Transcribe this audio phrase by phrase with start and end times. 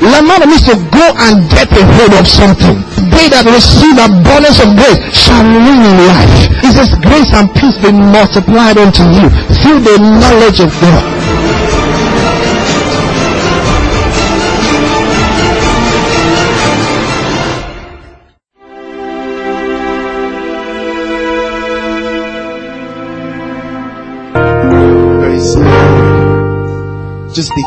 [0.00, 2.80] Lambano means to go and get a hold of something.
[3.12, 6.48] They that receive abundance of grace shall reign in life.
[6.64, 9.28] It says grace and peace be multiplied unto you
[9.60, 11.17] through the knowledge of God.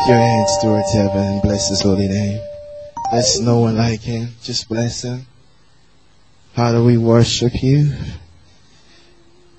[0.02, 2.40] Lift your hands towards heaven and bless his holy name.
[3.12, 4.30] There's no one like him.
[4.42, 5.26] Just bless him.
[6.54, 7.92] Father, we worship you.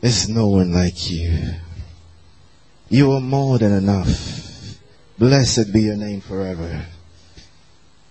[0.02, 1.54] There's no one like you.
[2.90, 4.80] You are more than enough.
[5.18, 6.86] Blessed be your name forever.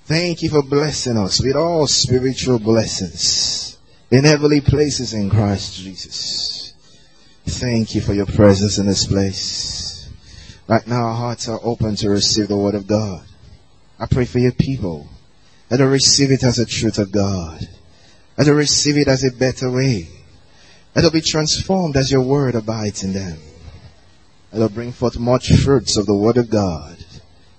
[0.07, 3.79] Thank you for blessing us with all spiritual blessings
[4.11, 6.73] in heavenly places in Christ Jesus.
[7.45, 9.82] Thank you for your presence in this place.
[10.69, 13.25] Right now, our hearts are open to receive the word of God.
[13.99, 15.09] I pray for your people
[15.69, 17.61] that they receive it as a truth of God,
[18.37, 20.09] that they receive it as a better way,
[20.93, 23.39] that they'll be transformed as your word abides in them,
[24.51, 26.97] that they'll bring forth much fruits of the word of God,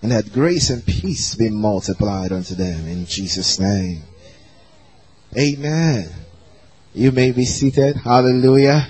[0.01, 4.03] and that grace and peace be multiplied unto them in Jesus' name.
[5.37, 6.09] Amen.
[6.93, 7.95] You may be seated.
[7.97, 8.89] Hallelujah.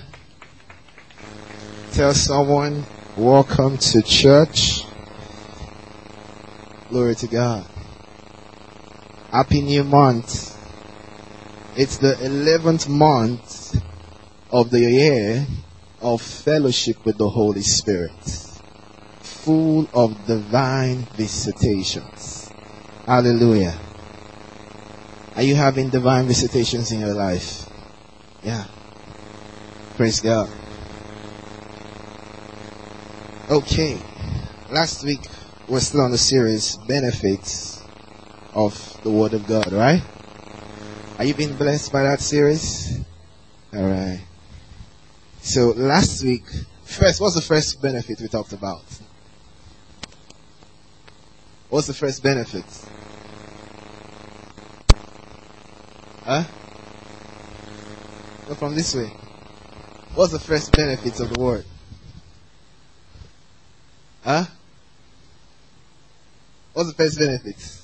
[1.94, 2.84] Tell someone
[3.16, 4.82] Welcome to church.
[6.90, 7.64] Glory to God.
[9.30, 10.58] Happy new month.
[11.78, 13.76] It's the 11th month
[14.52, 15.46] of the year
[16.02, 18.18] of fellowship with the Holy Spirit.
[19.22, 22.52] Full of divine visitations.
[23.06, 23.78] Hallelujah.
[25.36, 27.70] Are you having divine visitations in your life?
[28.42, 28.66] Yeah.
[29.98, 30.63] Praise God.
[33.50, 34.02] Okay.
[34.72, 35.20] Last week
[35.68, 37.84] we're still on the series benefits
[38.54, 38.74] of
[39.04, 40.02] the Word of God, right?
[41.20, 43.02] Are you being blessed by that series?
[43.76, 44.24] All right.
[45.42, 46.46] So last week,
[46.84, 48.86] first, what's the first benefit we talked about?
[51.70, 52.64] What's the first benefit?
[56.24, 56.46] Huh?
[58.48, 59.12] Go from this way.
[60.16, 61.66] What's the first benefit of the word?
[64.24, 64.46] Huh?
[66.74, 67.82] What's the first benefit?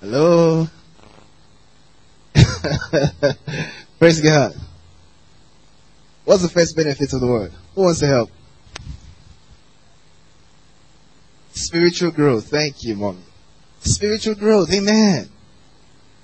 [0.00, 0.68] Hello?
[3.98, 4.54] Praise God.
[6.24, 7.52] What's the first benefit of the word?
[7.74, 8.30] Who wants to help?
[11.52, 12.48] Spiritual growth.
[12.48, 13.22] Thank you, mom.
[13.80, 14.72] Spiritual growth.
[14.72, 15.28] Amen.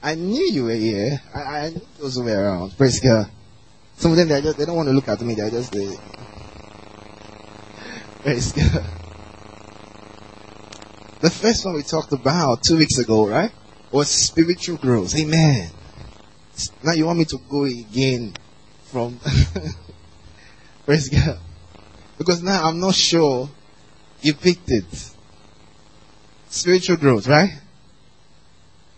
[0.02, 1.20] I knew you were here.
[1.34, 2.76] I, I knew who were around.
[2.76, 3.30] Praise God.
[3.96, 5.34] Some of them, they, just, they don't want to look at me.
[5.34, 5.96] They're just, they,
[8.28, 8.84] Praise God.
[11.22, 13.50] The first one we talked about two weeks ago, right?
[13.90, 15.16] Was spiritual growth.
[15.16, 15.70] Amen.
[16.82, 18.34] Now you want me to go again
[18.84, 19.18] from
[20.84, 21.38] Praise God.
[22.18, 23.48] Because now I'm not sure
[24.20, 25.12] you picked it.
[26.50, 27.58] Spiritual growth, right?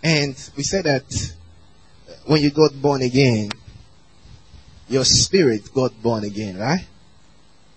[0.03, 1.05] And we said that
[2.27, 3.51] when you got born again,
[4.89, 6.85] your spirit got born again, right?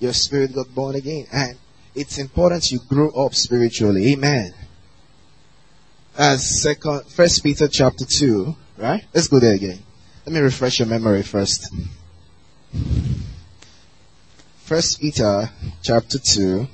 [0.04, 1.26] Your spirit got born again.
[1.32, 1.58] And
[1.96, 4.12] it's important you grow up spiritually.
[4.14, 4.54] Amen.
[6.18, 9.04] As second, First Peter chapter two, right?
[9.14, 9.80] Let's go there again.
[10.26, 11.74] Let me refresh your memory first.
[14.58, 15.50] First Peter
[15.82, 16.68] chapter two.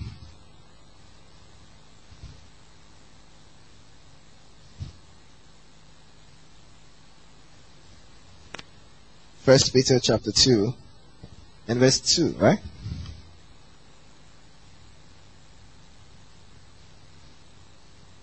[9.41, 10.71] First Peter chapter 2
[11.69, 12.59] and verse 2, right?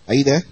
[0.09, 0.43] Are you there?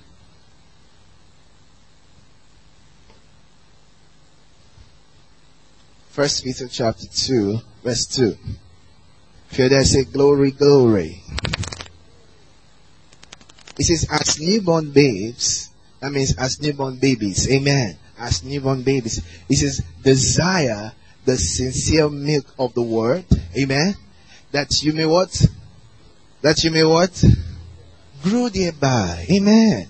[6.11, 8.37] First Peter chapter 2, verse 2.
[9.51, 11.23] If you're there, say glory, glory.
[13.79, 15.71] It says, as newborn babes,
[16.01, 17.51] that means as newborn babies.
[17.51, 17.97] Amen.
[18.19, 19.23] As newborn babies.
[19.49, 20.93] It says, desire
[21.25, 23.25] the sincere milk of the word.
[23.57, 23.97] Amen.
[24.53, 25.45] That you may what?
[26.43, 27.25] That you may what?
[28.25, 29.27] Grow thereby.
[29.31, 29.89] Amen.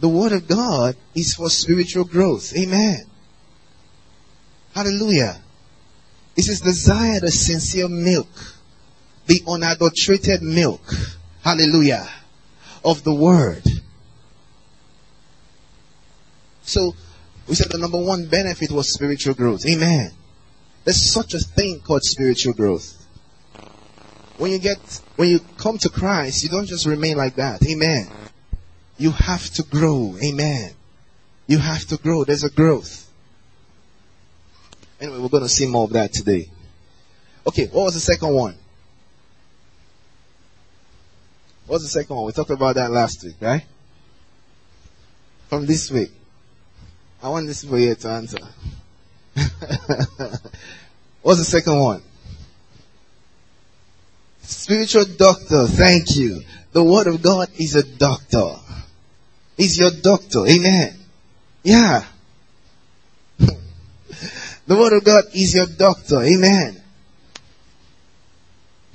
[0.00, 2.52] The word of God is for spiritual growth.
[2.56, 2.98] Amen.
[4.74, 5.40] Hallelujah.
[6.36, 8.26] It says desire the sincere milk,
[9.26, 10.82] the unadulterated milk.
[11.44, 12.08] Hallelujah.
[12.84, 13.62] Of the word.
[16.62, 16.96] So
[17.46, 19.64] we said the number one benefit was spiritual growth.
[19.64, 20.10] Amen.
[20.82, 23.01] There's such a thing called spiritual growth.
[24.38, 24.78] When you get,
[25.16, 27.64] when you come to Christ, you don't just remain like that.
[27.66, 28.08] Amen.
[28.98, 30.16] You have to grow.
[30.22, 30.72] Amen.
[31.46, 32.24] You have to grow.
[32.24, 33.10] There's a growth.
[35.00, 36.48] Anyway, we're going to see more of that today.
[37.46, 38.56] Okay, what was the second one?
[41.66, 42.26] What was the second one?
[42.26, 43.64] We talked about that last week, right?
[45.48, 46.12] From this week.
[47.22, 48.38] I want this for you to answer.
[51.22, 52.02] What's the second one?
[54.52, 56.42] Spiritual doctor, thank you.
[56.72, 58.56] The word of God is a doctor.
[59.58, 60.46] Is your doctor.
[60.46, 60.94] Amen.
[61.62, 62.04] Yeah.
[63.38, 63.56] the
[64.68, 66.22] word of God is your doctor.
[66.22, 66.80] Amen.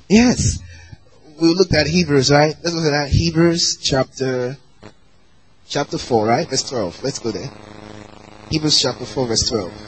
[0.08, 0.60] Yes.
[1.40, 2.54] We looked at Hebrews, right?
[2.62, 3.10] Let's look at that.
[3.10, 4.56] Hebrews chapter
[5.68, 6.48] chapter 4, right?
[6.48, 7.02] Verse 12.
[7.02, 7.50] Let's go there.
[8.50, 9.87] Hebrews chapter 4, verse 12.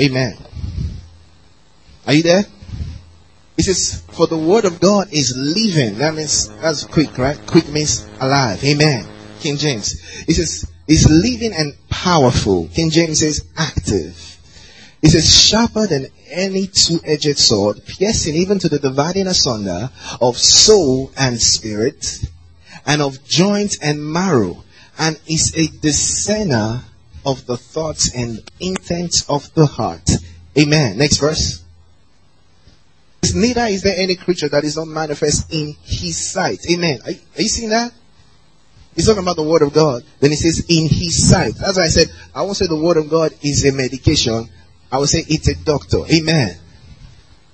[0.00, 0.36] Amen.
[2.06, 2.44] Are you there?
[3.58, 5.98] It says, for the word of God is living.
[5.98, 7.38] That means, that's quick, right?
[7.46, 8.64] Quick means alive.
[8.64, 9.06] Amen.
[9.40, 10.24] King James.
[10.26, 12.68] It says, is living and powerful.
[12.68, 14.16] King James says active.
[15.02, 21.10] It says, sharper than any two-edged sword, piercing even to the dividing asunder of soul
[21.18, 22.24] and spirit,
[22.86, 24.64] and of joint and marrow,
[24.98, 26.82] and is a discerner
[27.30, 30.08] of the thoughts and intents of the heart.
[30.58, 30.98] Amen.
[30.98, 31.62] Next verse.
[33.34, 36.66] Neither is there any creature that is not manifest in his sight.
[36.70, 36.98] Amen.
[37.04, 37.92] Are, are you seeing that?
[38.94, 40.02] He's talking about the word of God.
[40.18, 41.54] Then he says, in his sight.
[41.62, 44.48] As I said, I won't say the word of God is a medication.
[44.90, 46.00] I would say it's a doctor.
[46.10, 46.56] Amen.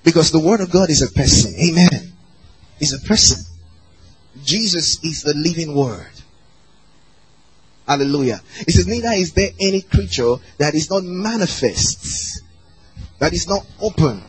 [0.03, 1.55] Because the word of God is a person.
[1.61, 2.13] Amen.
[2.81, 3.45] It's a person.
[4.45, 6.11] Jesus is the living word.
[7.87, 8.41] Hallelujah.
[8.61, 12.43] It says, neither is there any creature that is not manifest,
[13.21, 14.25] that is not open,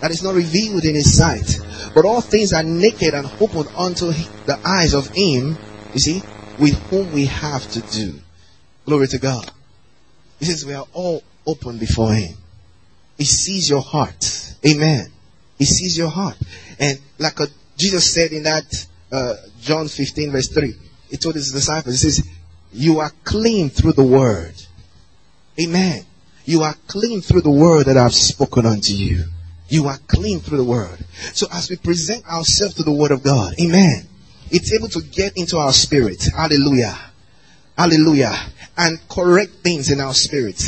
[0.00, 1.58] that is not revealed in his sight.
[1.94, 4.06] But all things are naked and open unto
[4.46, 5.58] the eyes of him,
[5.92, 6.22] you see,
[6.58, 8.18] with whom we have to do.
[8.86, 9.50] Glory to God.
[10.38, 12.36] He says we are all open before him.
[13.18, 14.56] He sees your heart.
[14.66, 15.12] Amen.
[15.58, 16.36] He sees your heart.
[16.80, 17.38] And like
[17.76, 20.74] Jesus said in that uh, John 15 verse 3,
[21.12, 22.26] he told his disciples, he says,
[22.72, 24.54] you are clean through the word.
[25.60, 26.06] Amen.
[26.46, 29.26] You are clean through the word that I've spoken unto you.
[29.68, 31.04] You are clean through the word.
[31.34, 34.08] So as we present ourselves to the word of God, amen,
[34.50, 36.24] it's able to get into our spirit.
[36.34, 36.98] Hallelujah.
[37.76, 38.34] Hallelujah.
[38.78, 40.64] And correct things in our spirit,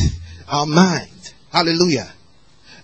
[0.47, 1.33] our mind.
[1.51, 2.13] Hallelujah.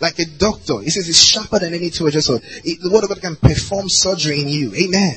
[0.00, 2.40] Like a doctor, he says it's sharper than any two-edged sword.
[2.40, 4.74] The word of God can perform surgery in you.
[4.74, 5.16] Amen.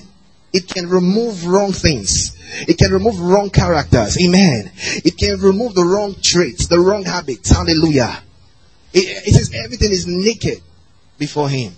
[0.54, 2.38] It can remove wrong things.
[2.68, 4.24] It can remove wrong characters.
[4.24, 4.72] Amen.
[4.76, 7.50] It can remove the wrong traits, the wrong habits.
[7.50, 8.22] Hallelujah.
[8.94, 10.62] It, it says everything is naked
[11.18, 11.74] before Him.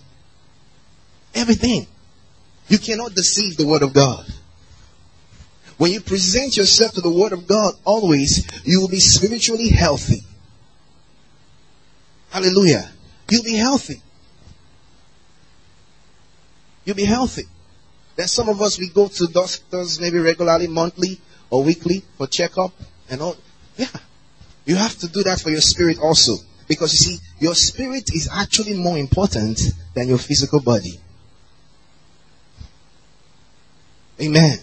[1.34, 1.88] Everything.
[2.68, 4.26] You cannot deceive the Word of God.
[5.78, 10.22] When you present yourself to the Word of God, always, you will be spiritually healthy.
[12.30, 12.92] Hallelujah.
[13.30, 14.02] You'll be healthy.
[16.84, 17.44] You'll be healthy.
[18.16, 21.20] There's some of us, we go to doctors maybe regularly, monthly
[21.50, 22.72] or weekly for checkup
[23.10, 23.36] and all.
[23.78, 23.88] Yeah.
[24.66, 26.36] You have to do that for your spirit also.
[26.68, 29.60] Because you see, your spirit is actually more important
[29.94, 31.00] than your physical body.
[34.20, 34.58] Amen.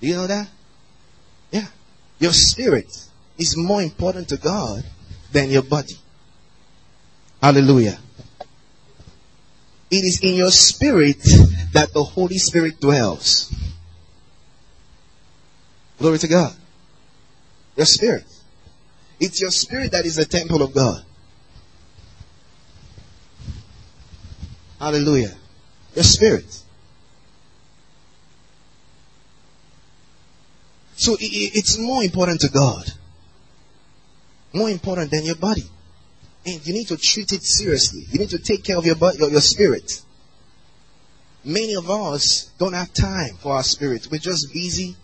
[0.00, 0.48] Do you know that?
[1.50, 1.66] Yeah.
[2.18, 2.96] Your spirit
[3.36, 4.84] is more important to God
[5.32, 5.98] than your body.
[7.42, 7.98] Hallelujah.
[9.92, 11.18] It is in your spirit
[11.74, 13.54] that the Holy Spirit dwells.
[15.98, 16.56] Glory to God.
[17.76, 18.24] Your spirit.
[19.20, 21.04] It's your spirit that is the temple of God.
[24.80, 25.34] Hallelujah.
[25.94, 26.62] Your spirit.
[30.96, 32.90] So it's more important to God.
[34.54, 35.64] More important than your body.
[36.44, 38.04] And you need to treat it seriously.
[38.10, 40.02] You need to take care of your body, your spirit.
[41.44, 44.08] Many of us don't have time for our spirit.
[44.10, 44.96] We're just busy.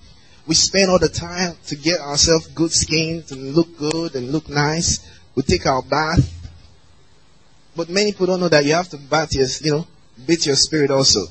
[0.47, 4.49] We spend all the time to get ourselves good skin, to look good and look
[4.49, 5.00] nice.
[5.35, 6.35] We take our bath.
[7.76, 9.87] But many people don't know that you have to bath your, you know,
[10.26, 11.26] beat your spirit also.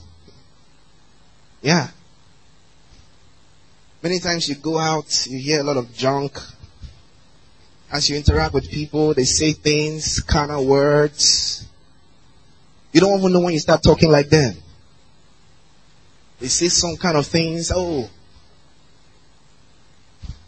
[1.62, 1.90] Yeah.
[4.02, 6.40] Many times you go out, you hear a lot of junk.
[7.92, 11.66] As you interact with people, they say things, kind of words.
[12.92, 14.56] You don't even know when you start talking like them.
[16.40, 17.72] They say some kind of things.
[17.74, 18.10] Oh,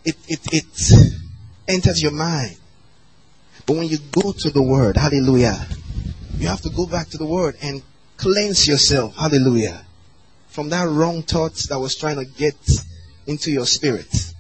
[0.04, 1.10] it, it, it
[1.68, 2.58] enters your mind.
[3.66, 5.68] But when you go to the Word, hallelujah,
[6.38, 7.84] you have to go back to the Word and
[8.18, 9.86] cleanse yourself, hallelujah,
[10.48, 12.56] from that wrong thought that was trying to get
[13.28, 14.34] into your spirit.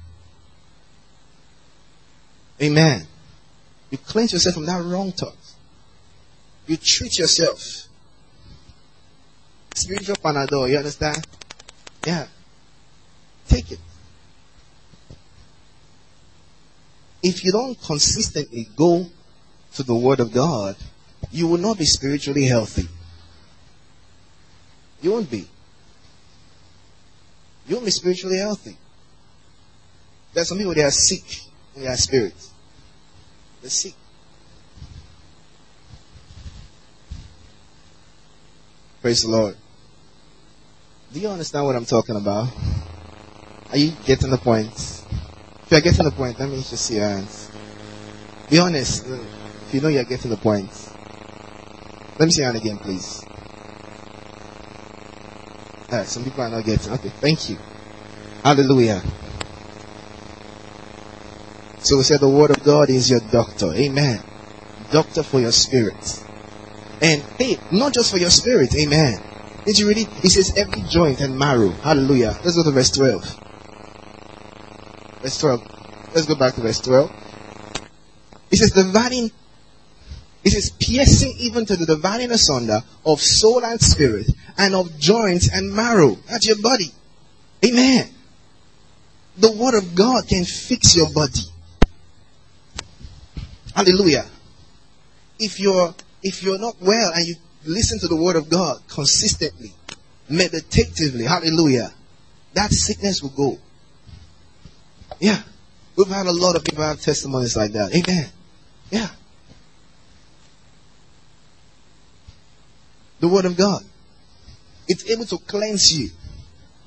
[2.61, 3.07] Amen.
[3.89, 5.35] You cleanse yourself from that wrong thought.
[6.67, 7.87] You treat yourself.
[9.73, 11.25] Spiritual panadol, you understand?
[12.05, 12.27] Yeah.
[13.47, 13.79] Take it.
[17.23, 19.07] If you don't consistently go
[19.75, 20.75] to the Word of God,
[21.31, 22.87] you will not be spiritually healthy.
[25.01, 25.47] You won't be.
[27.67, 28.77] You won't be spiritually healthy.
[30.33, 31.23] There's some people they are sick
[31.75, 32.33] in their spirit.
[33.61, 33.93] They're sick.
[39.01, 39.55] Praise the Lord.
[41.13, 42.49] Do you understand what I'm talking about?
[43.71, 44.73] Are you getting the point?
[44.73, 47.51] If you're getting the point, let me just see your hands.
[48.49, 49.05] Be honest.
[49.07, 50.69] If you know you're getting the point.
[52.17, 53.23] Let me see your hand again, please.
[55.91, 56.91] Alright, some people are not getting.
[56.93, 57.57] Okay, thank you.
[58.43, 59.01] Hallelujah.
[61.89, 63.73] So we said the word of God is your doctor.
[63.73, 64.21] Amen.
[64.91, 65.97] Doctor for your spirit.
[67.01, 68.75] And hey, not just for your spirit.
[68.75, 69.17] Amen.
[69.65, 70.07] Did you read it?
[70.23, 71.69] It says every joint and marrow.
[71.69, 72.37] Hallelujah.
[72.43, 73.23] Let's go to verse 12.
[75.23, 75.61] Verse 12.
[76.13, 77.11] Let's go back to verse 12.
[78.51, 79.31] It says dividing
[80.43, 84.27] it is piercing even to the dividing asunder of soul and spirit
[84.59, 86.19] and of joints and marrow.
[86.29, 86.91] That's your body.
[87.65, 88.11] Amen.
[89.39, 91.49] The word of God can fix your body.
[93.79, 94.25] Hallelujah.
[95.39, 99.71] If you're if you're not well and you listen to the word of God consistently,
[100.27, 101.93] meditatively, hallelujah,
[102.55, 103.57] that sickness will go.
[105.21, 105.41] Yeah.
[105.95, 107.95] We've had a lot of people have testimonies like that.
[107.95, 108.27] Amen.
[108.91, 109.07] Yeah.
[113.21, 113.81] The word of God.
[114.89, 116.09] It's able to cleanse you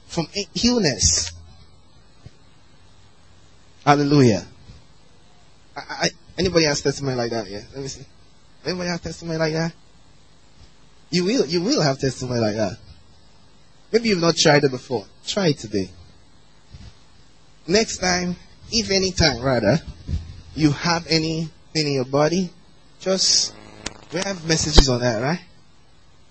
[0.09, 0.27] from
[0.63, 1.33] illness.
[3.83, 4.47] Hallelujah.
[5.75, 6.11] I, I,
[6.43, 7.49] anybody has testimony like that?
[7.49, 7.63] Yeah.
[7.73, 8.05] Let me see.
[8.65, 9.73] Anybody have testimony like that?
[11.11, 11.47] You will.
[11.47, 12.79] You will have testimony like that.
[13.93, 15.05] Maybe you've not tried it before.
[15.27, 15.91] Try it today.
[17.67, 18.37] Next time,
[18.73, 19.79] if any time rather,
[20.55, 21.51] you have anything
[21.87, 22.51] in your body,
[23.01, 23.55] just
[24.13, 25.41] we have messages on that, right?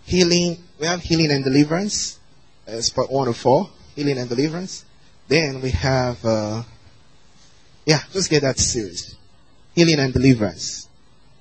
[0.05, 0.57] Healing.
[0.79, 2.19] We have healing and deliverance.
[2.67, 3.69] It's part one of four.
[3.95, 4.83] Healing and deliverance.
[5.27, 6.63] Then we have, uh,
[7.85, 9.15] yeah, just get that series.
[9.75, 10.87] Healing and deliverance.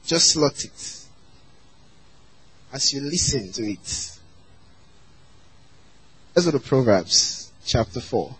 [0.04, 1.04] Just slot it.
[2.72, 4.18] As you listen to it.
[6.34, 8.34] Let's go to Proverbs chapter 4.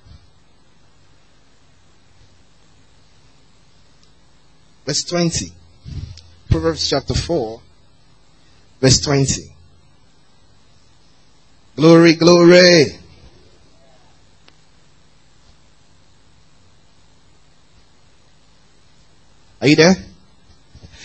[4.86, 5.52] Verse 20.
[6.50, 7.60] Proverbs chapter 4,
[8.80, 9.54] verse 20.
[11.76, 12.86] Glory, glory.
[19.60, 19.94] Are you there?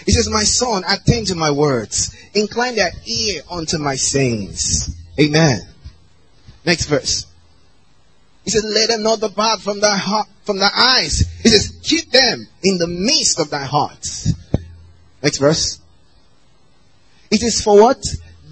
[0.05, 2.15] He says, My son, attend to my words.
[2.33, 4.95] Incline their ear unto my sayings.
[5.19, 5.61] Amen.
[6.65, 7.25] Next verse.
[8.43, 11.23] He says, Let them not depart from thy heart, from thy eyes.
[11.41, 14.07] He says, Keep them in the midst of thy heart.
[15.23, 15.79] Next verse.
[17.31, 18.03] It is for what?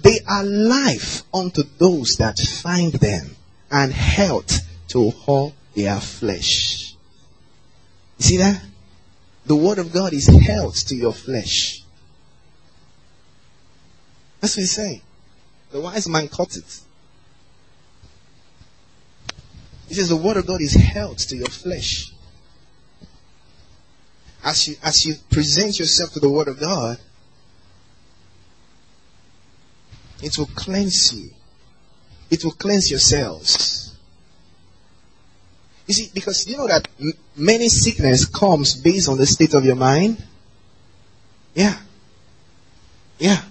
[0.02, 3.36] They are life unto those that find them,
[3.70, 6.94] and health to all their flesh.
[8.18, 8.60] You see that?
[9.46, 11.82] The word of God is health to your flesh.
[14.40, 15.02] That's what he's saying.
[15.70, 16.80] The wise man caught it.
[19.88, 22.12] He says the word of God is health to your flesh.
[24.42, 26.98] As you, as you present yourself to the word of God,
[30.22, 31.30] it will cleanse you.
[32.30, 33.93] It will cleanse your cells.
[35.86, 39.64] You see, because you know that m- many sickness comes based on the state of
[39.64, 40.22] your mind.
[41.54, 41.78] Yeah.
[43.18, 43.42] Yeah.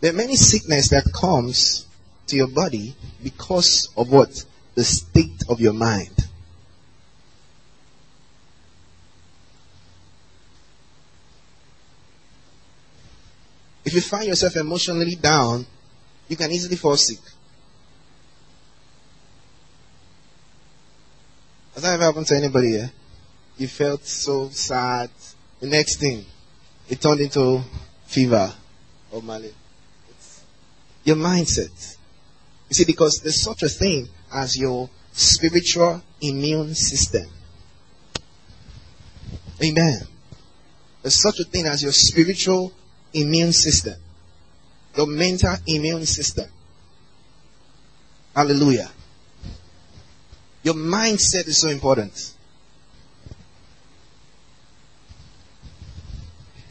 [0.00, 1.86] There are many sickness that comes
[2.26, 4.44] to your body because of what?
[4.74, 6.16] The state of your mind.
[13.84, 15.66] If you find yourself emotionally down,
[16.28, 17.18] you can easily fall sick.
[21.80, 22.92] Has that ever happened to anybody here?
[23.56, 25.08] You felt so sad.
[25.60, 26.26] The next thing,
[26.90, 27.62] it turned into
[28.04, 28.52] fever
[29.10, 29.52] or malaria.
[31.04, 31.96] Your mindset.
[32.68, 37.24] You see, because there's such a thing as your spiritual immune system.
[39.64, 40.00] Amen.
[41.00, 42.74] There's such a thing as your spiritual
[43.14, 43.94] immune system.
[44.98, 46.50] Your mental immune system.
[48.36, 48.90] Hallelujah.
[50.62, 52.34] Your mindset is so important.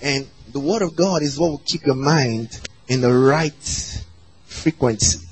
[0.02, 4.04] And the Word of God is what will keep your mind in the right
[4.46, 5.28] frequency.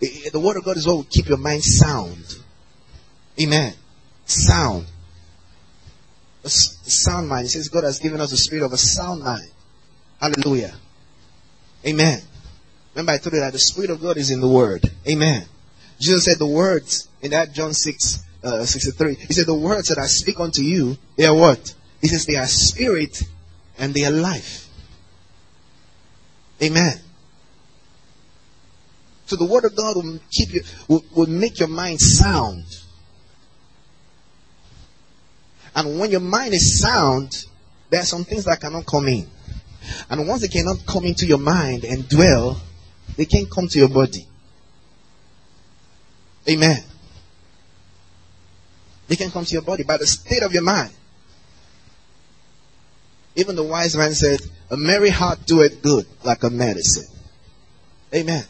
[0.00, 2.24] The Word of God is what will keep your mind sound.
[3.40, 3.74] Amen.
[4.24, 4.86] Sound.
[6.42, 7.46] A sound mind.
[7.46, 9.50] It says God has given us the spirit of a sound mind.
[10.20, 10.74] Hallelujah.
[11.86, 12.20] Amen.
[12.94, 14.82] Remember I told you that the spirit of God is in the Word.
[15.06, 15.44] Amen.
[15.98, 19.14] Jesus said the words in that John 6, uh, 63.
[19.14, 21.74] He said the words that I speak unto you, they are what?
[22.00, 23.22] He says they are spirit
[23.78, 24.68] and they are life.
[26.62, 26.98] Amen.
[29.26, 32.64] So the word of God will keep you, will, will make your mind sound.
[35.74, 37.44] And when your mind is sound,
[37.90, 39.26] there are some things that cannot come in.
[40.08, 42.60] And once they cannot come into your mind and dwell,
[43.16, 44.26] they can't come to your body.
[46.48, 46.82] Amen.
[49.10, 50.92] They can come to your body by the state of your mind.
[53.34, 54.38] Even the wise man said,
[54.70, 57.12] A merry heart doeth good like a medicine.
[58.14, 58.44] Amen.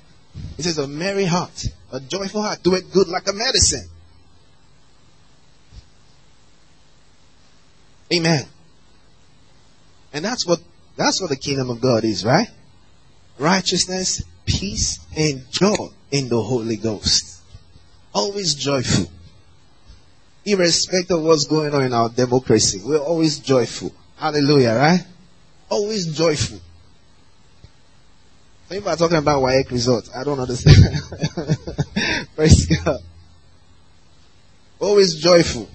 [0.59, 3.89] He says, A merry heart, a joyful heart doeth good like a medicine.
[8.13, 8.45] Amen.
[10.13, 10.61] And that's what
[10.95, 12.49] that's what the kingdom of God is, right?
[13.39, 17.41] Righteousness, peace, and joy in the Holy Ghost.
[18.13, 19.11] Always joyful.
[20.45, 23.93] Irrespective of what's going on in our democracy, we're always joyful.
[24.17, 25.05] Hallelujah, right?
[25.69, 26.61] Always joyful.
[28.69, 30.11] Some people are talking about WAEC results.
[30.15, 30.95] I don't understand.
[32.37, 33.01] Praise God.
[34.81, 35.69] Always joyful.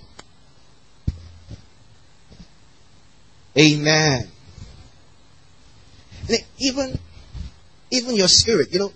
[3.58, 4.28] Amen.
[6.58, 7.00] Even,
[7.92, 8.94] even your spirit, you know,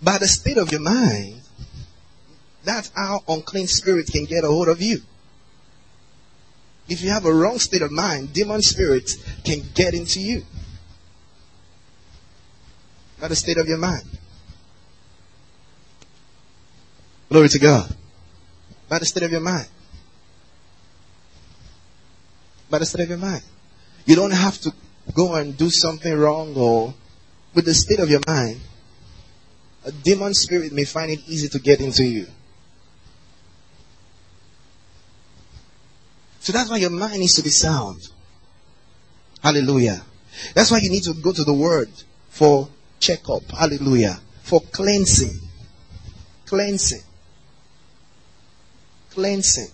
[0.00, 1.41] by the state of your mind,
[2.64, 5.00] that's how unclean spirit can get a hold of you.
[6.88, 10.42] If you have a wrong state of mind, demon spirits can get into you.
[13.20, 14.04] By the state of your mind.
[17.28, 17.96] Glory to God.
[18.88, 19.68] By the state of your mind.
[22.68, 23.42] By the state of your mind.
[24.04, 24.72] You don't have to
[25.14, 26.94] go and do something wrong or
[27.54, 28.60] with the state of your mind.
[29.84, 32.26] A demon spirit may find it easy to get into you.
[36.42, 38.00] So that's why your mind needs to be sound.
[39.44, 40.02] Hallelujah.
[40.54, 41.88] That's why you need to go to the word
[42.30, 43.48] for checkup.
[43.56, 44.18] Hallelujah.
[44.42, 45.38] For cleansing.
[46.46, 47.02] Cleansing.
[49.10, 49.68] Cleansing.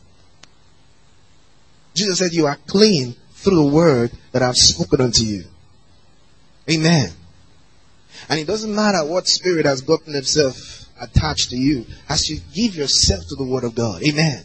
[1.94, 5.44] Jesus said, You are clean through the word that I've spoken unto you.
[6.70, 7.11] Amen.
[8.28, 12.76] And it doesn't matter what spirit has gotten itself attached to you as you give
[12.76, 14.02] yourself to the word of God.
[14.02, 14.44] Amen.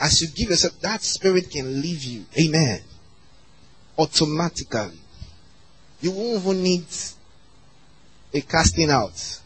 [0.00, 2.24] As you give yourself, that spirit can leave you.
[2.38, 2.80] Amen.
[3.98, 4.98] Automatically.
[6.00, 6.86] You won't even need
[8.32, 9.40] a casting out.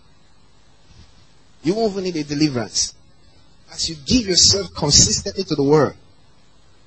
[1.62, 2.94] You won't even need a deliverance.
[3.72, 5.96] As you give yourself consistently to the word,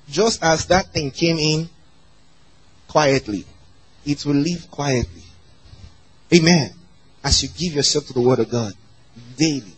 [0.08, 1.68] just as that thing came in
[2.86, 3.44] quietly,
[4.04, 5.22] it will leave quietly.
[6.32, 6.70] Amen.
[7.24, 8.72] As you give yourself to the word of God
[9.36, 9.72] daily.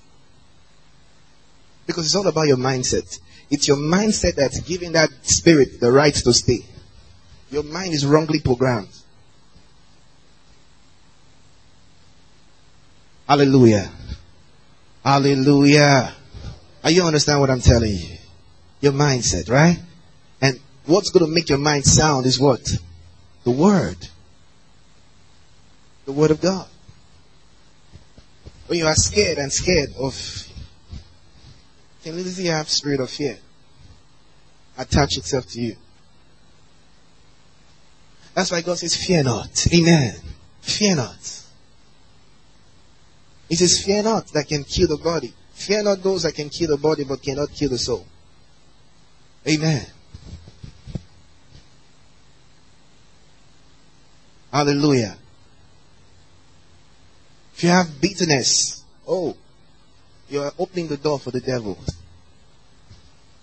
[1.86, 3.18] Because it's all about your mindset.
[3.50, 6.64] It's your mindset that's giving that spirit the right to stay.
[7.50, 8.88] Your mind is wrongly programmed.
[13.26, 13.90] Hallelujah.
[15.04, 16.14] Hallelujah.
[16.84, 18.16] Are you understand what I'm telling you?
[18.80, 19.78] Your mindset, right?
[20.40, 22.66] And what's going to make your mind sound is what?
[23.44, 23.96] The Word.
[26.04, 26.66] The Word of God.
[28.66, 30.14] When you are scared and scared of
[32.08, 33.36] can literally have spirit of fear
[34.78, 35.76] attach itself to you.
[38.32, 39.66] That's why God says, fear not.
[39.74, 40.14] Amen.
[40.62, 41.44] Fear not.
[43.48, 45.34] He says, fear not that can kill the body.
[45.52, 48.06] Fear not those that can kill the body but cannot kill the soul.
[49.46, 49.84] Amen.
[54.50, 55.16] Hallelujah.
[57.54, 59.36] If you have bitterness, oh,
[60.28, 61.78] you are opening the door for the devil.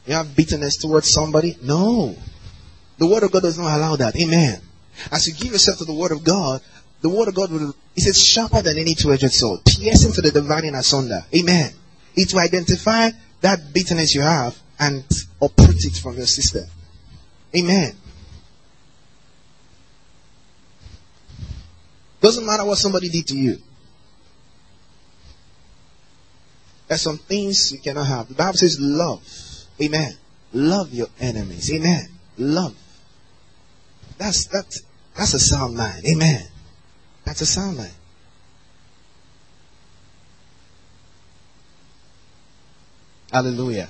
[0.06, 1.58] You have bitterness towards somebody?
[1.64, 2.16] No.
[2.98, 4.16] The word of God does not allow that.
[4.16, 4.62] Amen.
[5.12, 6.62] As you give yourself to the word of God,
[7.02, 10.32] the word of God will, it says sharper than any two-edged sword, piercing to the
[10.32, 11.22] dividing asunder.
[11.36, 11.72] Amen.
[12.16, 13.10] It will identify
[13.42, 15.04] that bitterness you have and
[15.42, 16.66] uproot it from your system.
[17.56, 17.96] Amen.
[22.22, 23.58] Doesn't matter what somebody did to you.
[26.88, 28.28] There's some things you cannot have.
[28.28, 29.24] The Bible says love.
[29.82, 30.14] Amen.
[30.54, 31.72] Love your enemies.
[31.74, 32.08] Amen.
[32.38, 32.76] Love.
[34.18, 34.66] That's that
[35.16, 36.06] that's a sound mind.
[36.06, 36.48] Amen.
[37.26, 37.94] That's a sound mind.
[43.32, 43.90] Hallelujah.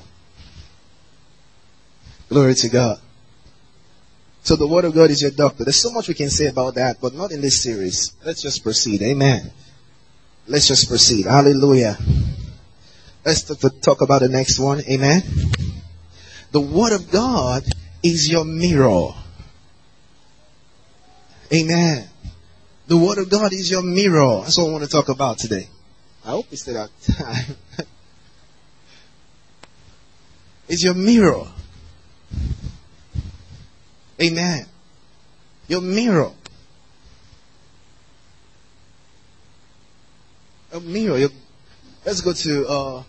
[2.30, 3.00] Glory to God.
[4.42, 5.64] So the word of God is your doctor.
[5.64, 8.14] There's so much we can say about that, but not in this series.
[8.24, 9.02] Let's just proceed.
[9.02, 9.52] Amen.
[10.48, 11.26] Let's just proceed.
[11.26, 11.98] Hallelujah.
[13.26, 13.42] Let's
[13.82, 14.82] talk about the next one.
[14.82, 15.24] Amen.
[16.52, 17.64] The word of God
[18.04, 19.14] is your mirror.
[21.52, 22.08] Amen.
[22.86, 24.42] The word of God is your mirror.
[24.42, 25.68] That's what I want to talk about today.
[26.24, 27.56] I hope we still have time.
[30.68, 31.48] it's your mirror.
[34.22, 34.68] Amen.
[35.68, 36.32] Your mirror.
[40.72, 41.18] A mirror.
[41.18, 41.30] Your,
[42.06, 43.04] let's go to uh,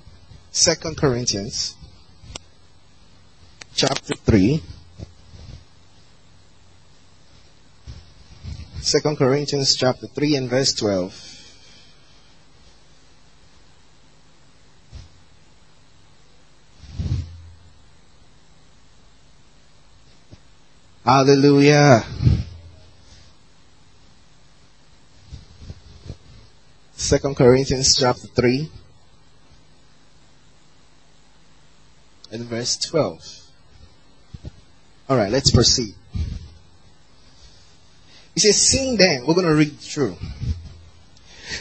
[0.57, 1.77] Second Corinthians,
[3.75, 4.63] chapter three.
[8.81, 11.13] Second Corinthians chapter 3 and verse 12.
[21.05, 22.03] Hallelujah.
[26.95, 28.71] Second Corinthians chapter 3
[32.31, 33.43] and verse 12.
[35.09, 35.95] Alright, let's proceed.
[38.35, 40.17] He says, seeing then, we're going to read through.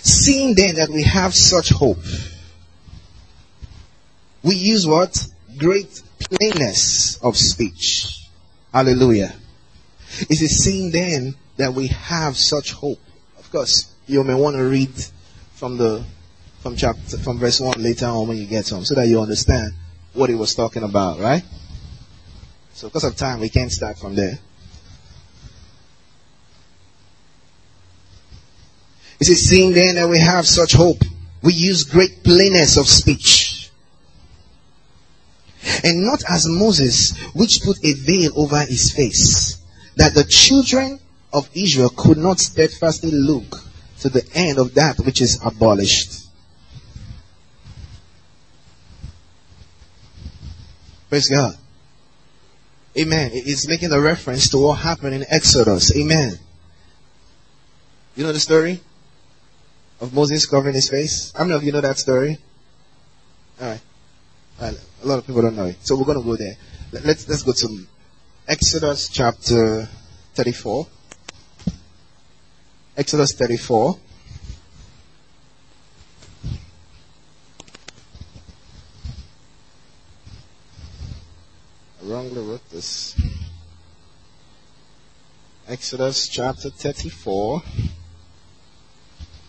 [0.01, 2.03] Seeing then that we have such hope,
[4.43, 5.25] we use what?
[5.57, 8.25] Great plainness of speech
[8.75, 9.33] Hallelujah.
[10.29, 12.99] It is seeing then that we have such hope.
[13.39, 14.91] Of course, you may want to read
[15.53, 16.03] from the
[16.59, 19.71] from chapter from verse one later on when you get home, so that you understand
[20.15, 21.43] what he was talking about, right?
[22.73, 24.39] So, because of time, we can't start from there.
[29.19, 31.01] It is seeing then that we have such hope,
[31.41, 33.55] we use great plainness of speech
[35.83, 39.57] and not as Moses, which put a veil over his face,
[39.95, 40.99] that the children
[41.33, 43.61] of Israel could not steadfastly look
[43.99, 46.24] to the end of that which is abolished.
[51.15, 51.55] Praise God.
[52.99, 53.31] Amen.
[53.33, 55.95] It's making a reference to what happened in Exodus.
[55.95, 56.37] Amen.
[58.17, 58.81] You know the story
[60.01, 61.31] of Moses covering his face?
[61.31, 62.37] How many of you know that story?
[63.61, 63.79] Alright.
[64.59, 64.75] A
[65.05, 65.77] lot of people don't know it.
[65.87, 66.57] So we're going to go there.
[66.91, 67.85] Let's, let's go to
[68.45, 69.87] Exodus chapter
[70.33, 70.85] 34.
[72.97, 73.97] Exodus 34.
[82.05, 83.19] Wrongly wrote this.
[85.67, 87.61] Exodus chapter 34.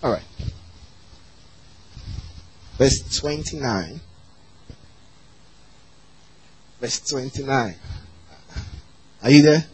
[0.03, 0.23] Alright.
[2.79, 4.01] Verse 29
[6.81, 7.75] verse 29.
[9.23, 9.65] Are you there?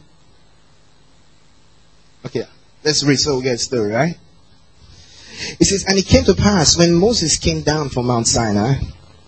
[2.24, 2.44] Okay,
[2.84, 4.18] let's read so we get the story, right?
[5.58, 8.74] It says, And it came to pass when Moses came down from Mount Sinai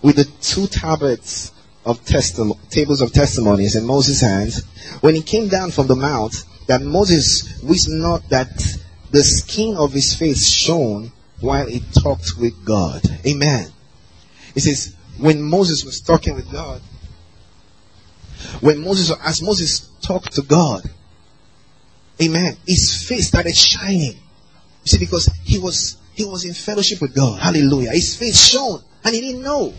[0.03, 1.51] with the two tablets
[1.85, 4.65] of tables of testimonies in Moses' hands,
[5.01, 8.49] when he came down from the mount, that Moses wished not that
[9.11, 13.03] the skin of his face shone while he talked with God.
[13.27, 13.71] Amen.
[14.55, 16.81] It says, when Moses was talking with God,
[18.61, 20.83] when Moses, as Moses talked to God,
[22.21, 24.15] amen, his face started shining.
[24.15, 27.41] You see, because he was, he was in fellowship with God.
[27.41, 27.91] Hallelujah.
[27.91, 29.73] His face shone and he didn't know.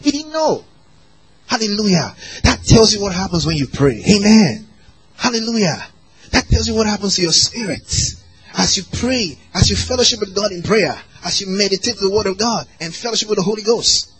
[0.00, 0.64] He didn't know.
[1.48, 2.14] Hallelujah.
[2.44, 4.02] That tells you what happens when you pray.
[4.06, 4.66] Amen.
[5.16, 5.82] Hallelujah.
[6.30, 7.82] That tells you what happens to your spirit.
[8.54, 12.26] As you pray, as you fellowship with God in prayer, as you meditate the word
[12.26, 14.12] of God and fellowship with the Holy Ghost,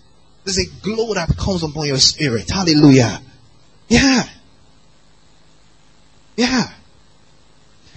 [0.44, 2.48] there's a glow that comes upon your spirit.
[2.48, 3.20] Hallelujah.
[3.88, 4.22] Yeah.
[6.36, 6.64] Yeah.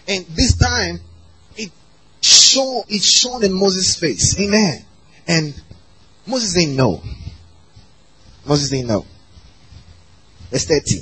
[0.07, 0.99] And this time,
[1.55, 1.71] it
[2.21, 4.37] shone, it shone in Moses' face.
[4.39, 4.83] Amen.
[5.25, 5.61] And
[6.27, 7.01] Moses didn't know.
[8.45, 9.05] Moses didn't know.
[10.51, 11.01] Verse 30.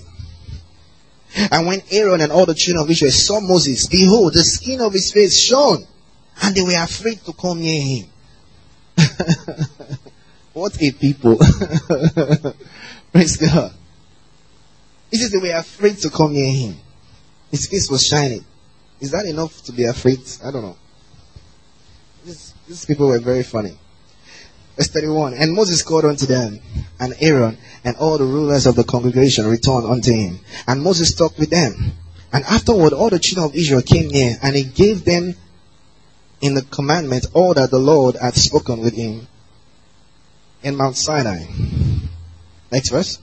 [1.51, 4.93] And when Aaron and all the children of Israel saw Moses, behold, the skin of
[4.93, 5.85] his face shone,
[6.41, 8.09] and they were afraid to come near him.
[10.53, 11.37] what a people.
[13.11, 13.73] Praise God.
[15.11, 16.77] He says they were afraid to come near him.
[17.51, 18.45] His face was shining.
[18.99, 20.19] Is that enough to be afraid?
[20.43, 20.77] I don't know.
[22.25, 23.77] These, these people were very funny.
[24.79, 25.33] Verse 31.
[25.33, 26.57] And Moses called unto them,
[27.01, 30.39] and Aaron and all the rulers of the congregation returned unto him.
[30.67, 31.91] And Moses talked with them.
[32.31, 35.35] And afterward all the children of Israel came near, and he gave them
[36.39, 39.27] in the commandment all that the Lord had spoken with him
[40.63, 41.43] in Mount Sinai.
[42.71, 43.19] Next verse.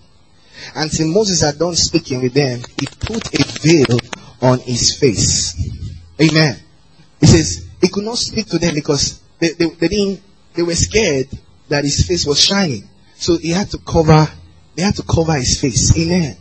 [0.74, 3.98] Until Moses had done speaking with them, he put a veil
[4.42, 5.56] on his face.
[6.20, 6.58] Amen.
[7.18, 10.74] He says he could not speak to them because they, they, they didn't, they were
[10.74, 11.28] scared
[11.68, 12.88] that his face was shining.
[13.16, 14.28] So he had to cover,
[14.74, 15.96] they had to cover his face.
[15.98, 16.36] Amen.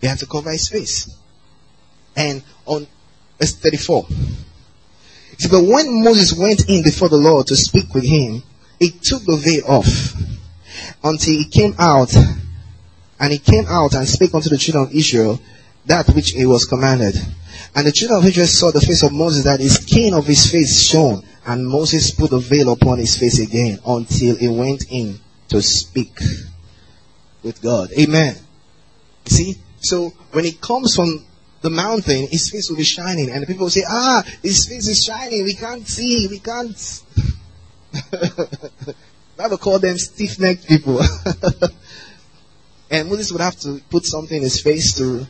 [0.00, 1.14] They had to cover his face.
[2.16, 2.86] And on
[3.38, 4.06] verse 34.
[5.38, 8.42] See, but when Moses went in before the Lord to speak with him,
[8.78, 10.14] he took the veil off
[11.02, 12.14] until he came out,
[13.18, 15.40] and he came out and spake unto the children of Israel
[15.86, 17.14] that which he was commanded.
[17.74, 20.50] And the children of Israel saw the face of Moses that his skin of his
[20.50, 25.18] face shone, and Moses put a veil upon his face again until he went in
[25.48, 26.16] to speak
[27.42, 27.90] with God.
[27.98, 28.36] Amen.
[29.26, 29.56] See?
[29.80, 31.26] So when he comes from
[31.60, 33.30] the mountain, his face will be shining.
[33.30, 35.42] And the people will say, ah, his face is shining.
[35.42, 36.28] We can't see.
[36.28, 37.02] We can't.
[39.36, 41.00] Bible call them stiff-necked people.
[42.92, 45.26] and Moses would have to put something in his face to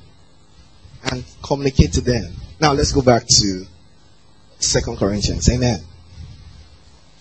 [1.11, 2.31] and communicate to them.
[2.61, 3.65] Now let's go back to
[4.59, 5.49] Second Corinthians.
[5.49, 5.81] Amen.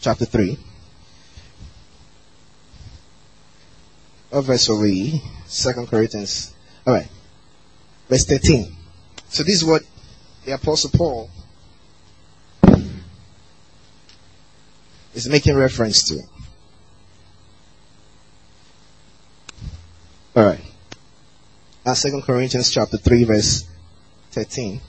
[0.02, 0.58] Chapter 3.
[4.30, 5.22] What verse are we?
[5.46, 6.54] Second Corinthians.
[6.88, 7.10] Alright.
[8.08, 8.76] Verse 13.
[9.28, 9.84] So this is what
[10.46, 11.30] the Apostle Paul
[15.14, 16.22] is making reference to.
[20.36, 20.62] Alright.
[21.86, 23.68] Now Second Corinthians chapter 3 verse
[24.32, 24.80] 13.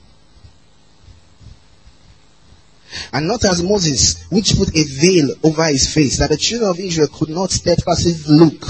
[3.12, 6.80] And not as Moses, which put a veil over his face, that the children of
[6.80, 8.60] Israel could not steadfastly look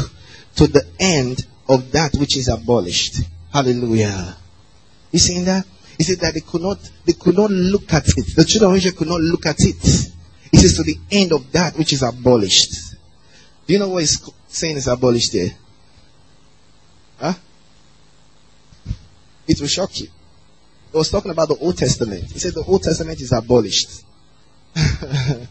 [0.57, 3.23] to the end of that which is abolished.
[3.53, 4.37] Hallelujah.
[5.11, 5.67] You seeing that?
[5.97, 8.37] He said that they could not, they could not look at it.
[8.37, 10.11] The children of Israel could not look at it.
[10.51, 12.97] He says to the end of that which is abolished.
[13.67, 15.51] Do you know what he's saying is abolished there?
[17.19, 17.35] Huh?
[19.47, 20.09] It will shock you.
[20.91, 22.33] He was talking about the Old Testament.
[22.33, 24.05] He said the Old Testament is abolished.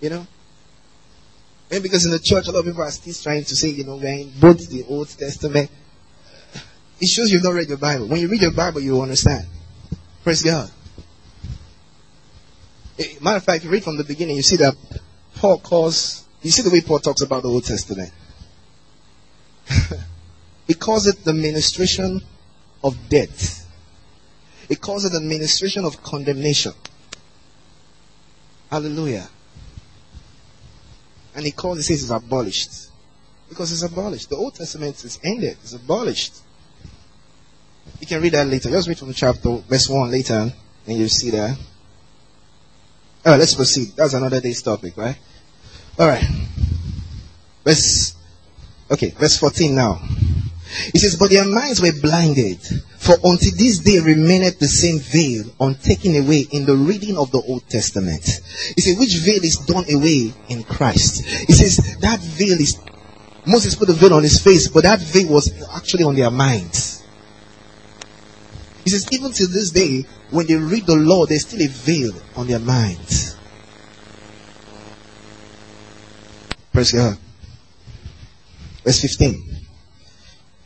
[0.00, 0.26] you know?
[1.70, 3.84] And because in the church, a lot of people are still trying to say, you
[3.84, 5.70] know, we're in both the Old Testament.
[7.00, 8.08] It shows you've not read your Bible.
[8.08, 9.46] When you read your Bible, you understand.
[10.24, 10.70] Praise God.
[12.98, 14.74] Eh, matter of fact, you read from the beginning, you see that
[15.36, 18.12] Paul calls, you see the way Paul talks about the Old Testament.
[20.66, 22.20] he calls it the ministration
[22.82, 23.66] of death.
[24.68, 26.72] He calls it the ministration of condemnation.
[28.70, 29.28] Hallelujah.
[31.34, 32.90] And he calls it, says it's abolished.
[33.48, 34.30] Because it's abolished.
[34.30, 35.56] The Old Testament is ended.
[35.62, 36.34] It's abolished.
[38.00, 38.70] You can read that later.
[38.70, 40.52] Just read from chapter, verse 1 later,
[40.86, 41.58] and you'll see that.
[43.26, 43.88] Alright, let's proceed.
[43.96, 45.18] That's another day's topic, right?
[45.98, 46.24] Alright.
[47.64, 48.14] Verse,
[48.90, 50.00] okay, verse 14 now.
[50.92, 52.60] He says, But their minds were blinded,
[53.00, 57.40] for until this day remaineth the same veil untaken away in the reading of the
[57.48, 58.22] Old Testament.
[58.76, 61.24] He says, Which veil is done away in Christ?
[61.24, 62.78] He says, That veil is,
[63.46, 67.02] Moses put the veil on his face, but that veil was actually on their minds.
[68.84, 72.12] He says, Even till this day, when they read the law, there's still a veil
[72.36, 73.34] on their minds.
[76.70, 77.16] Praise God.
[78.84, 79.32] Verse 15.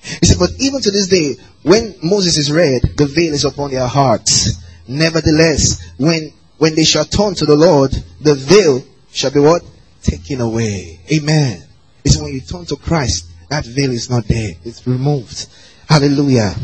[0.02, 3.70] He said, But even to this day, when Moses is read, the veil is upon
[3.70, 4.62] their hearts.
[4.86, 9.62] Nevertheless, when when they shall turn to the Lord, the veil shall be what?
[10.02, 11.00] Taken away.
[11.10, 11.64] Amen.
[12.04, 14.52] It's when you turn to Christ, that veil is not there.
[14.62, 15.46] It's removed.
[15.88, 16.54] Hallelujah.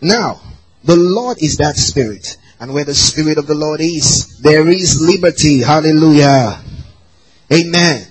[0.00, 0.40] Now,
[0.84, 2.36] the Lord is that spirit.
[2.60, 5.62] And where the spirit of the Lord is, there is liberty.
[5.62, 6.60] Hallelujah.
[7.52, 8.06] Amen.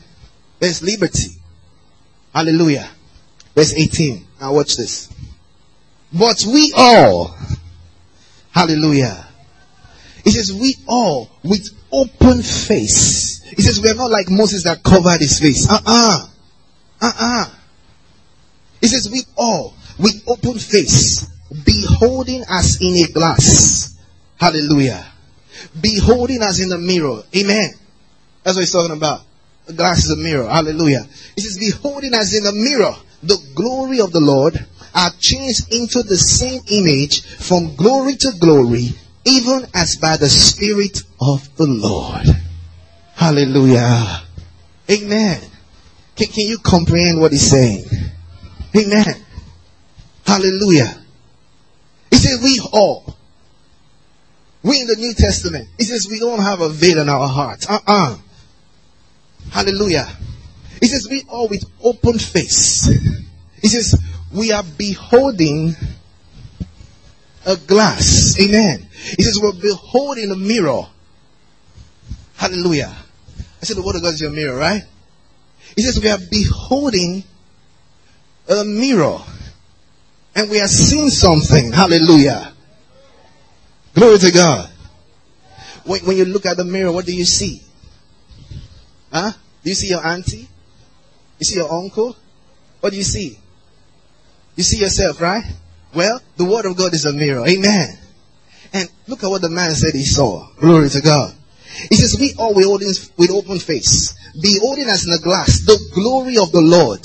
[0.60, 1.30] There's liberty.
[2.34, 2.90] Hallelujah.
[3.56, 4.28] Verse 18.
[4.42, 5.10] Now watch this.
[6.14, 7.36] But we all,
[8.52, 9.28] hallelujah.
[10.26, 13.42] It says we all with open face.
[13.44, 15.70] He says, we are not like Moses that covered his face.
[15.70, 16.28] Uh-uh.
[17.02, 17.46] Uh-uh.
[18.80, 21.28] He says, we all, with open face,
[21.66, 23.98] beholding as in a glass.
[24.38, 25.06] Hallelujah.
[25.80, 27.24] Beholding as in a mirror.
[27.36, 27.72] Amen.
[28.44, 29.22] That's what he's talking about.
[29.68, 30.48] A glass is a mirror.
[30.48, 31.04] Hallelujah.
[31.36, 36.04] He says, beholding as in a mirror the glory of the Lord are changed into
[36.04, 38.90] the same image from glory to glory,
[39.26, 42.26] even as by the Spirit of the Lord.
[43.16, 44.24] Hallelujah.
[44.90, 45.42] Amen.
[46.16, 47.86] Can, can you comprehend what he's saying?
[48.76, 49.26] Amen.
[50.26, 50.98] Hallelujah.
[52.10, 53.16] He says, we all,
[54.64, 57.70] we in the New Testament, he says, we don't have a veil in our hearts.
[57.70, 58.18] Uh-uh.
[59.52, 60.08] Hallelujah.
[60.80, 62.86] He says, we all with open face.
[63.62, 63.96] He says,
[64.34, 65.76] we are beholding
[67.46, 68.38] a glass.
[68.40, 68.88] Amen.
[68.92, 70.84] He says, we're beholding a mirror.
[72.38, 72.96] Hallelujah.
[73.62, 74.84] I said, the word of God is your mirror, right?
[75.76, 77.24] He says, we are beholding
[78.50, 79.20] a mirror.
[80.36, 81.72] And we are seeing something.
[81.72, 82.54] Hallelujah.
[83.94, 84.70] Glory to God.
[85.86, 87.62] When, when you look at the mirror, what do you see?
[89.12, 89.32] Huh?
[89.64, 90.48] Do you see your auntie?
[91.40, 92.16] You see your uncle?
[92.80, 93.38] What do you see?
[94.62, 95.44] You see yourself, right?
[95.96, 97.44] Well, the word of God is a mirror.
[97.48, 97.98] Amen.
[98.72, 100.54] And look at what the man said he saw.
[100.58, 101.34] Glory to God.
[101.90, 106.38] He says, we all beholding with open face, beholding as in a glass the glory
[106.38, 107.00] of the Lord.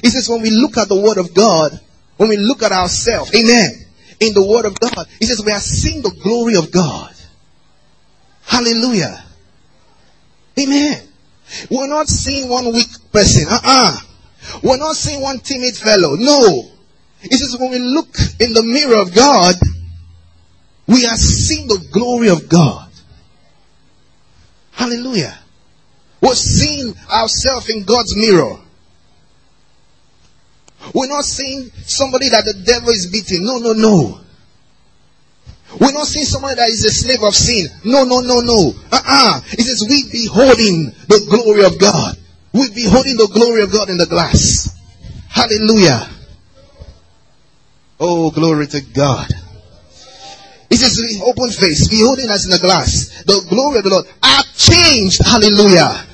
[0.00, 1.78] He says, when we look at the word of God,
[2.16, 3.72] when we look at ourselves, amen,
[4.20, 7.12] in the word of God, he says, we are seeing the glory of God.
[8.46, 9.22] Hallelujah.
[10.58, 11.02] Amen.
[11.70, 13.44] We're not seeing one weak person.
[13.50, 13.98] Uh-uh.
[14.62, 16.16] We're not seeing one timid fellow.
[16.16, 16.70] No.
[17.20, 19.54] He says when we look in the mirror of God,
[20.86, 22.90] we are seeing the glory of God.
[24.72, 25.38] Hallelujah.
[26.20, 28.58] We're seeing ourselves in God's mirror.
[30.94, 33.44] We're not seeing somebody that the devil is beating.
[33.44, 34.18] No, no, no.
[35.80, 37.66] We're not seeing somebody that is a slave of sin.
[37.84, 38.72] No, no, no, no.
[38.90, 39.40] Uh-uh.
[39.52, 42.16] It says we beholding the glory of God.
[42.52, 44.78] We beholding the glory of God in the glass.
[45.28, 46.08] Hallelujah.
[47.98, 49.28] Oh, glory to God.
[50.68, 53.22] He says, open face, beholding us in the glass.
[53.24, 55.24] The glory of the Lord are changed.
[55.24, 56.06] Hallelujah.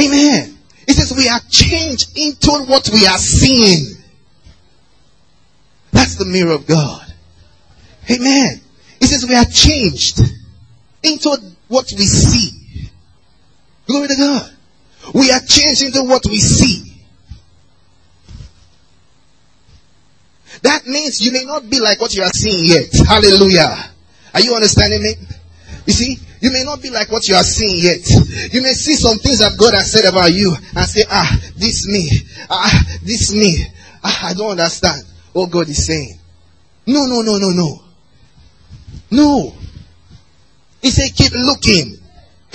[0.00, 0.58] Amen.
[0.86, 3.96] It says we are changed into what we are seeing.
[5.92, 7.12] That's the mirror of God.
[8.10, 8.60] Amen.
[9.00, 10.20] It says we are changed
[11.02, 11.36] into
[11.68, 12.88] what we see.
[13.86, 14.57] Glory to God.
[15.14, 16.84] We are changed into what we see.
[20.62, 22.92] That means you may not be like what you are seeing yet.
[23.06, 23.92] Hallelujah.
[24.34, 25.14] Are you understanding me?
[25.86, 28.52] You see, you may not be like what you are seeing yet.
[28.52, 31.88] You may see some things that God has said about you and say, ah, this
[31.88, 32.10] me.
[32.50, 33.66] Ah, this me.
[34.02, 36.18] Ah, I don't understand what God is saying.
[36.86, 37.82] No, no, no, no, no.
[39.10, 39.54] No.
[40.82, 41.96] He said, keep looking.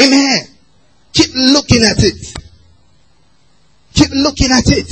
[0.01, 0.47] Amen.
[1.13, 2.32] Keep looking at it.
[3.93, 4.87] Keep looking at it.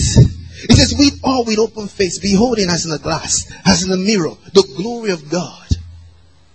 [0.67, 3.97] He says, we all with open face, beholding as in a glass, as in a
[3.97, 5.67] mirror, the glory of God.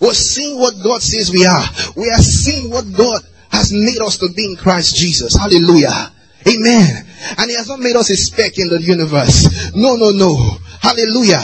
[0.00, 1.64] We're seeing what God says we are.
[1.96, 5.34] We are seeing what God has made us to be in Christ Jesus.
[5.34, 6.12] Hallelujah.
[6.46, 7.06] Amen.
[7.38, 9.74] And He has not made us a speck in the universe.
[9.74, 10.36] No, no, no.
[10.80, 11.42] Hallelujah.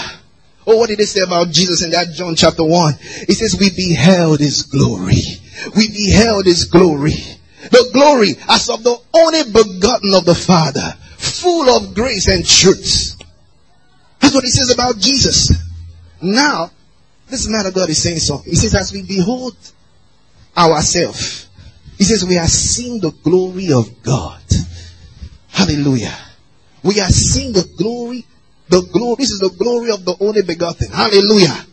[0.66, 2.94] Oh, what did they say about Jesus in that John chapter 1?
[3.26, 5.22] He says, we beheld His glory.
[5.74, 7.14] We beheld His glory.
[7.70, 13.16] The glory as of the only begotten of the Father, full of grace and truth.
[14.20, 15.52] That's what He says about Jesus.
[16.20, 16.70] Now,
[17.28, 18.50] this man of God is saying something.
[18.50, 19.56] He says, as we behold
[20.56, 21.48] ourselves,
[21.98, 24.42] he says, we are seeing the glory of God.
[25.48, 26.16] Hallelujah.
[26.82, 28.24] We are seeing the glory,
[28.68, 30.90] the glory, this is the glory of the only begotten.
[30.90, 31.66] Hallelujah.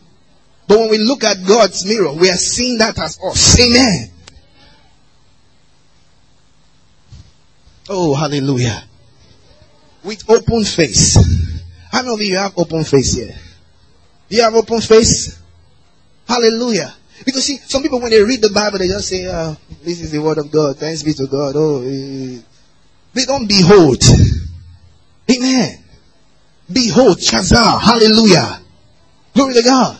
[0.66, 3.60] But when we look at God's mirror, we are seeing that as us.
[3.60, 4.10] Amen.
[7.92, 8.84] Oh, hallelujah.
[10.04, 11.16] With open face.
[11.90, 13.34] How many of you have open face here?
[14.28, 15.36] Do you have open face?
[16.28, 16.94] Hallelujah.
[17.24, 20.12] Because see, some people when they read the Bible, they just say, oh, this is
[20.12, 20.78] the word of God.
[20.78, 21.54] Thanks be to God.
[21.56, 22.40] Oh, eh.
[23.12, 24.00] they don't behold.
[25.28, 25.84] Amen.
[26.72, 27.80] Behold, Shazah.
[27.80, 28.62] Hallelujah.
[29.34, 29.98] Glory to God.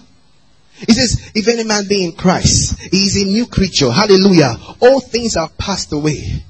[0.75, 3.91] He says, if any man be in Christ, he is a new creature.
[3.91, 4.55] Hallelujah.
[4.79, 6.45] All things are passed away.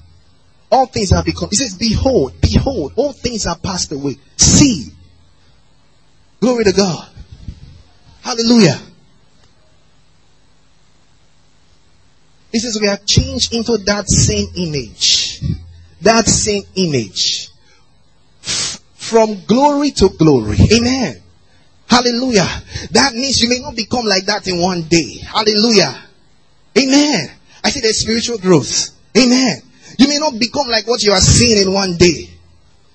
[0.71, 1.49] All things have become.
[1.51, 4.17] He says, behold, behold, all things are passed away.
[4.37, 4.87] See.
[6.41, 7.09] Glory to God.
[8.23, 8.81] Hallelujah.
[12.53, 15.41] He says we are changed into that same image.
[16.01, 17.49] That same image.
[18.43, 20.59] F- from glory to glory.
[20.73, 21.23] Amen.
[21.89, 22.49] Hallelujah.
[22.93, 25.19] That means you may not become like that in one day.
[25.19, 26.09] Hallelujah.
[26.79, 27.31] Amen.
[27.63, 28.91] I see there's spiritual growth.
[29.17, 29.63] Amen.
[30.01, 32.31] You may not become like what you are seeing in one day.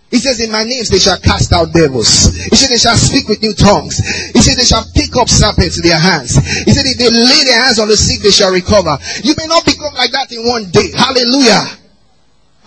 [0.10, 2.34] He says, In my names they shall cast out devils.
[2.50, 4.02] He said, They shall speak with new tongues.
[4.34, 6.34] He said, They shall pick up serpents in their hands.
[6.66, 8.98] He said, If they lay their hands on the sick, they shall recover.
[9.22, 10.90] You may not become like that in one day.
[10.98, 11.62] Hallelujah.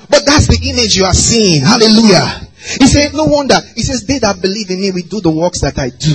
[0.09, 1.63] But that's the image you are seeing.
[1.63, 2.47] Hallelujah.
[2.79, 3.59] He said, No wonder.
[3.75, 6.15] He says, They that believe in me will do the works that I do.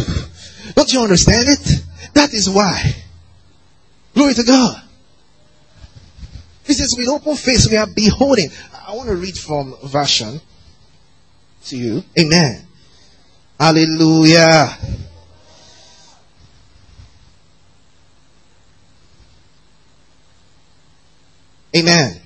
[0.75, 1.83] Don't you understand it?
[2.13, 2.79] That is why.
[4.15, 4.82] Glory to God.
[6.65, 8.49] He says, with open face, we are beholding.
[8.87, 10.39] I want to read from version
[11.65, 12.03] to you.
[12.17, 12.65] Amen.
[13.59, 14.77] Hallelujah.
[21.75, 22.19] Amen.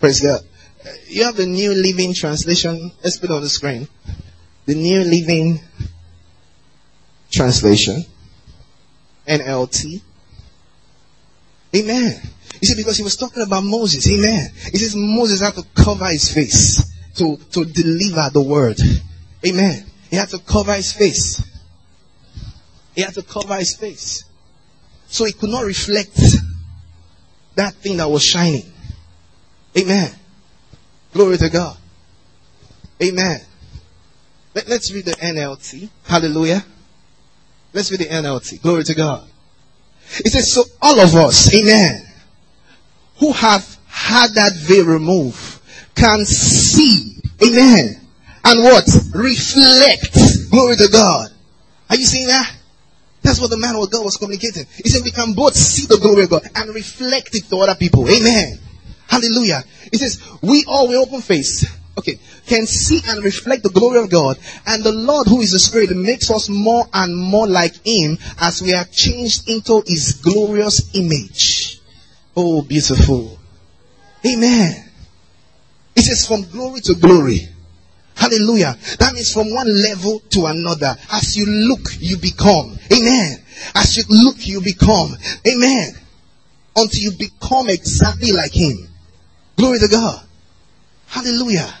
[0.00, 0.40] Praise God.
[1.08, 2.92] You have the New Living Translation.
[3.02, 3.88] Let's put it on the screen.
[4.66, 5.60] The New Living
[7.36, 8.02] Translation.
[9.28, 10.00] NLT.
[11.74, 12.20] Amen.
[12.60, 14.10] You see, because he was talking about Moses.
[14.10, 14.50] Amen.
[14.72, 16.82] He says Moses had to cover his face
[17.16, 18.80] to, to deliver the word.
[19.46, 19.84] Amen.
[20.08, 21.44] He had to cover his face.
[22.94, 24.24] He had to cover his face.
[25.08, 26.16] So he could not reflect
[27.56, 28.72] that thing that was shining.
[29.76, 30.10] Amen.
[31.12, 31.76] Glory to God.
[33.02, 33.40] Amen.
[34.54, 35.90] Let, us read the NLT.
[36.04, 36.64] Hallelujah.
[37.76, 38.62] Let's read the NLT.
[38.62, 39.28] Glory to God.
[40.24, 42.06] It says, so all of us, amen,
[43.18, 45.60] who have had that veil removed
[45.94, 48.00] can see, amen,
[48.44, 48.86] and what?
[49.14, 50.50] Reflect.
[50.50, 51.28] Glory to God.
[51.90, 52.56] Are you seeing that?
[53.20, 54.64] That's what the man with God was communicating.
[54.82, 57.74] He said we can both see the glory of God and reflect it to other
[57.74, 58.08] people.
[58.08, 58.58] Amen.
[59.06, 59.62] Hallelujah.
[59.92, 61.66] He says, we all with open face
[61.98, 64.38] okay, can see and reflect the glory of God.
[64.66, 68.62] And the Lord who is the Spirit makes us more and more like Him as
[68.62, 71.80] we are changed into His glorious image.
[72.36, 73.38] Oh, beautiful.
[74.24, 74.90] Amen.
[75.94, 77.48] It says from glory to glory.
[78.14, 78.76] Hallelujah.
[78.98, 80.96] That means from one level to another.
[81.12, 82.78] As you look, you become.
[82.92, 83.38] Amen.
[83.74, 85.16] As you look, you become.
[85.46, 85.92] Amen.
[86.74, 88.88] Until you become exactly like Him.
[89.56, 90.22] Glory to God.
[91.08, 91.72] Hallelujah.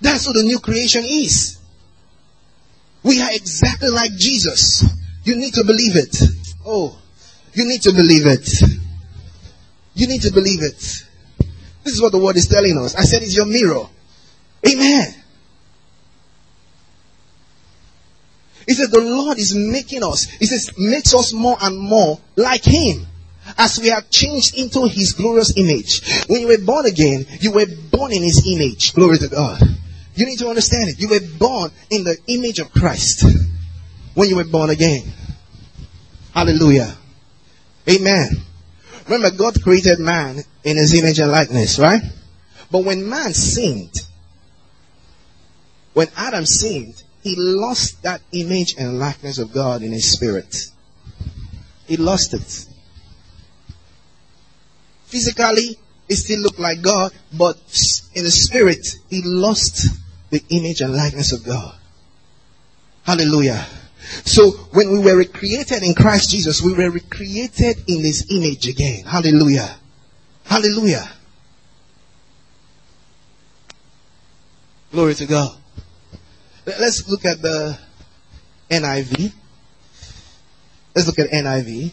[0.00, 1.58] That's what the new creation is.
[3.02, 4.84] We are exactly like Jesus.
[5.24, 6.16] You need to believe it.
[6.64, 6.98] Oh,
[7.54, 8.48] you need to believe it.
[9.94, 10.78] You need to believe it.
[11.84, 12.94] This is what the word is telling us.
[12.94, 13.86] I said it's your mirror.
[14.66, 15.14] Amen.
[18.66, 20.24] He said the Lord is making us.
[20.24, 23.06] He says makes us more and more like Him
[23.56, 26.26] as we are changed into His glorious image.
[26.26, 28.92] When you were born again, you were born in His image.
[28.92, 29.62] Glory to God.
[30.18, 30.98] You need to understand it.
[30.98, 33.24] You were born in the image of Christ
[34.14, 35.04] when you were born again.
[36.34, 36.92] Hallelujah.
[37.88, 38.30] Amen.
[39.04, 42.02] Remember, God created man in his image and likeness, right?
[42.68, 43.94] But when man sinned,
[45.94, 50.52] when Adam sinned, he lost that image and likeness of God in his spirit.
[51.86, 52.66] He lost it.
[55.04, 57.56] Physically, he still looked like God, but
[58.14, 59.86] in the spirit, he lost
[60.30, 61.74] the image and likeness of God.
[63.04, 63.64] Hallelujah.
[64.24, 69.04] So when we were recreated in Christ Jesus, we were recreated in his image again.
[69.04, 69.76] Hallelujah.
[70.44, 71.08] Hallelujah.
[74.92, 75.56] Glory to God.
[76.64, 77.78] Let's look at the
[78.70, 79.32] NIV.
[80.94, 81.92] Let's look at NIV.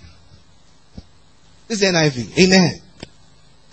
[1.67, 2.37] This is NIV.
[2.39, 2.81] Amen.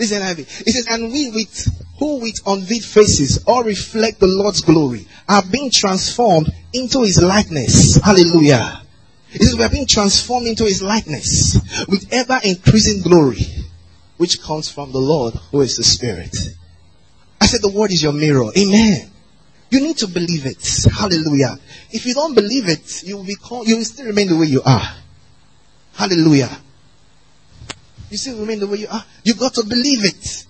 [0.03, 0.39] This is NIV.
[0.67, 1.69] It says, and we with
[2.01, 8.03] who with unveiled faces all reflect the Lord's glory are being transformed into his likeness.
[8.03, 8.83] Hallelujah.
[9.33, 13.47] It says we are being transformed into his likeness with ever increasing glory,
[14.17, 16.37] which comes from the Lord who is the Spirit.
[17.41, 18.51] I said the word is your mirror.
[18.59, 19.09] Amen.
[19.71, 20.87] You need to believe it.
[20.93, 21.57] Hallelujah.
[21.93, 24.63] If you don't believe it, you will become, you will still remain the way you
[24.65, 24.97] are.
[25.95, 26.51] Hallelujah.
[28.13, 29.03] You still remain the way you are.
[29.25, 30.47] You've got to believe it.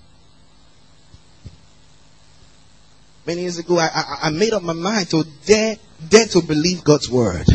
[3.25, 5.77] Many years ago, I, I, I made up my mind to dare,
[6.09, 7.47] dare to believe God's word.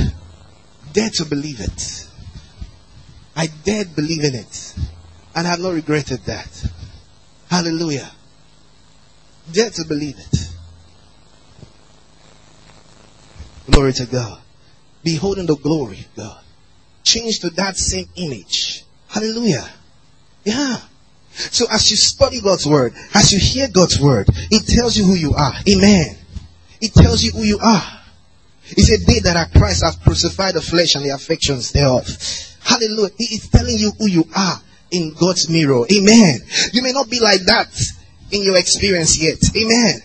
[0.93, 2.07] Dare to believe it.
[3.35, 4.75] I dared believe in it.
[5.35, 6.71] And I have not regretted that.
[7.49, 8.09] Hallelujah.
[9.51, 10.49] Dare to believe it.
[13.69, 14.39] Glory to God.
[15.03, 16.43] Beholding the glory of God.
[17.03, 18.85] Change to that same image.
[19.09, 19.69] Hallelujah.
[20.47, 20.77] Yeah.
[21.29, 25.13] So as you study God's word, as you hear God's word, it tells you who
[25.13, 25.51] you are.
[25.67, 26.15] Amen.
[26.79, 27.83] It tells you who you are.
[28.69, 32.07] It's a day that our Christ have crucified the flesh and the affections thereof.
[32.63, 33.11] Hallelujah.
[33.19, 35.85] It's telling you who you are in God's mirror.
[35.91, 36.39] Amen.
[36.71, 37.67] You may not be like that
[38.31, 39.37] in your experience yet.
[39.53, 39.99] Amen.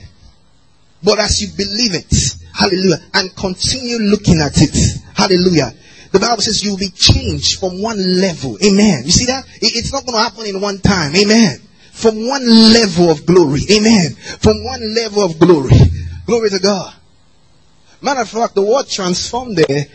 [1.05, 4.75] But as you believe it, hallelujah, and continue looking at it,
[5.15, 5.73] hallelujah,
[6.13, 8.59] the Bible says you'll be changed from one level.
[8.63, 9.03] Amen.
[9.05, 9.45] You see that?
[9.63, 11.17] It's not going to happen in one time.
[11.17, 11.59] Amen.
[11.91, 13.63] From one level of glory.
[13.71, 14.13] Amen.
[14.41, 15.73] From one level of glory.
[16.27, 16.95] Glory to God.
[18.03, 19.87] Matter of fact, the word transformed there.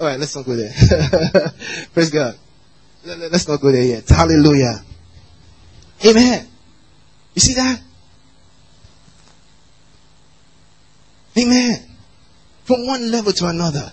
[0.00, 0.72] Alright, let's not go there.
[1.92, 2.38] Praise God.
[3.04, 4.08] Let's not go there yet.
[4.08, 4.82] Hallelujah.
[6.06, 6.46] Amen.
[7.34, 7.82] You see that?
[11.36, 11.87] Amen
[12.68, 13.90] from one level to another.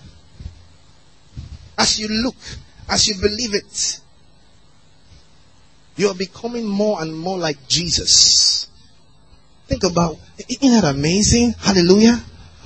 [1.78, 2.36] As you look,
[2.90, 4.02] as you believe it,
[5.96, 8.68] you are becoming more and more like Jesus.
[9.68, 10.18] Think about,
[10.50, 11.56] isn't that amazing?
[11.58, 12.22] Hallelujah.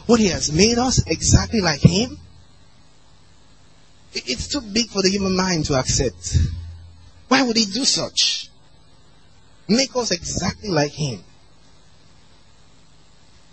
[0.07, 2.17] What he has made us exactly like him.
[4.11, 6.37] It's too big for the human mind to accept.
[7.27, 8.49] Why would he do such?
[9.67, 11.23] Make us exactly like him.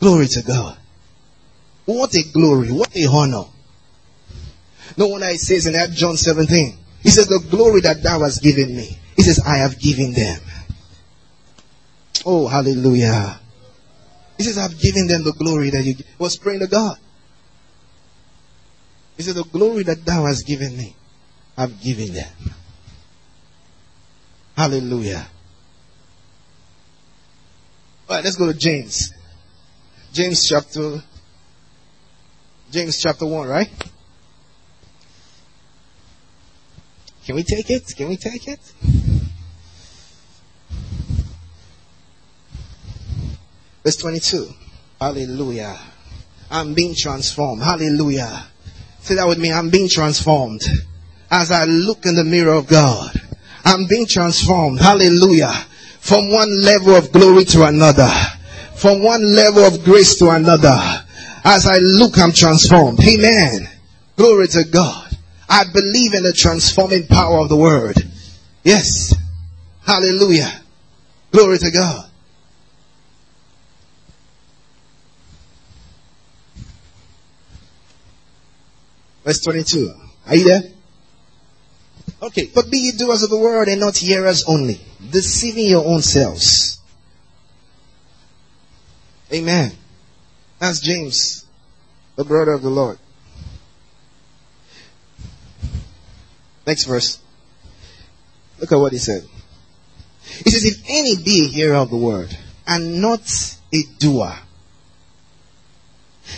[0.00, 0.78] Glory to God.
[1.86, 2.70] What a glory.
[2.72, 3.44] What a honor.
[4.96, 6.78] No wonder it says in that John 17.
[7.02, 8.98] He says, the glory that thou hast given me.
[9.16, 10.40] He says, I have given them.
[12.24, 13.40] Oh, hallelujah.
[14.36, 16.98] He says, I've given them the glory that you was praying to God.
[19.16, 20.94] He said, the glory that thou hast given me,
[21.56, 22.28] I've given them.
[24.56, 25.26] Hallelujah.
[28.08, 29.12] All right, let's go to James.
[30.12, 31.02] James chapter
[32.70, 33.70] James chapter 1, right?
[37.24, 37.92] Can we take it?
[37.96, 38.60] Can we take it?
[43.84, 44.48] Verse 22.
[45.00, 45.78] Hallelujah.
[46.50, 47.62] I'm being transformed.
[47.62, 48.46] Hallelujah.
[49.00, 49.52] Say that with me.
[49.52, 50.62] I'm being transformed.
[51.30, 53.12] As I look in the mirror of God,
[53.64, 54.80] I'm being transformed.
[54.80, 55.52] Hallelujah.
[56.00, 58.10] From one level of glory to another.
[58.74, 61.05] From one level of grace to another.
[61.48, 62.98] As I look, I'm transformed.
[62.98, 63.68] Amen.
[64.16, 65.16] Glory to God.
[65.48, 67.96] I believe in the transforming power of the word.
[68.64, 69.14] Yes.
[69.86, 70.50] Hallelujah.
[71.30, 72.10] Glory to God.
[79.24, 79.92] Verse 22.
[80.26, 80.62] Are you there?
[82.22, 82.50] Okay.
[82.52, 84.80] But be ye doers of the word and not hearers only,
[85.12, 86.80] deceiving your own selves.
[89.32, 89.70] Amen.
[90.58, 91.46] That's James,
[92.16, 92.98] the brother of the Lord.
[96.66, 97.18] Next verse.
[98.58, 99.22] Look at what he said.
[100.44, 102.36] He says, If any be a hearer of the word
[102.66, 103.20] and not
[103.72, 104.34] a doer,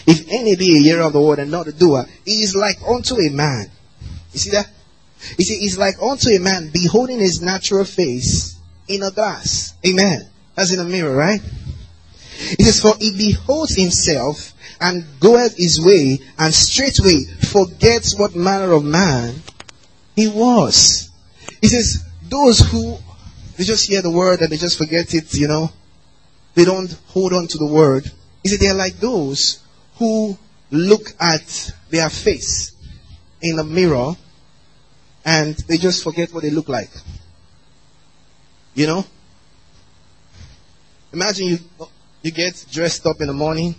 [0.06, 2.76] if any be a hearer of the word and not a doer, he is like
[2.86, 3.70] unto a man.
[4.32, 4.70] You see that?
[5.38, 8.56] You see, he's like unto a man beholding his natural face
[8.86, 9.74] in a glass.
[9.86, 10.28] Amen.
[10.54, 11.40] That's in a mirror, right?
[12.38, 18.72] It says, For he beholds himself and goeth his way and straightway forgets what manner
[18.72, 19.34] of man
[20.14, 21.10] he was.
[21.60, 22.96] He says, those who,
[23.56, 25.70] they just hear the word and they just forget it, you know,
[26.54, 28.10] they don't hold on to the word.
[28.42, 29.62] He said, they're like those
[29.96, 30.38] who
[30.70, 32.72] look at their face
[33.40, 34.14] in a mirror
[35.24, 36.90] and they just forget what they look like.
[38.74, 39.04] You know?
[41.12, 41.58] Imagine you
[42.22, 43.74] you get dressed up in the morning.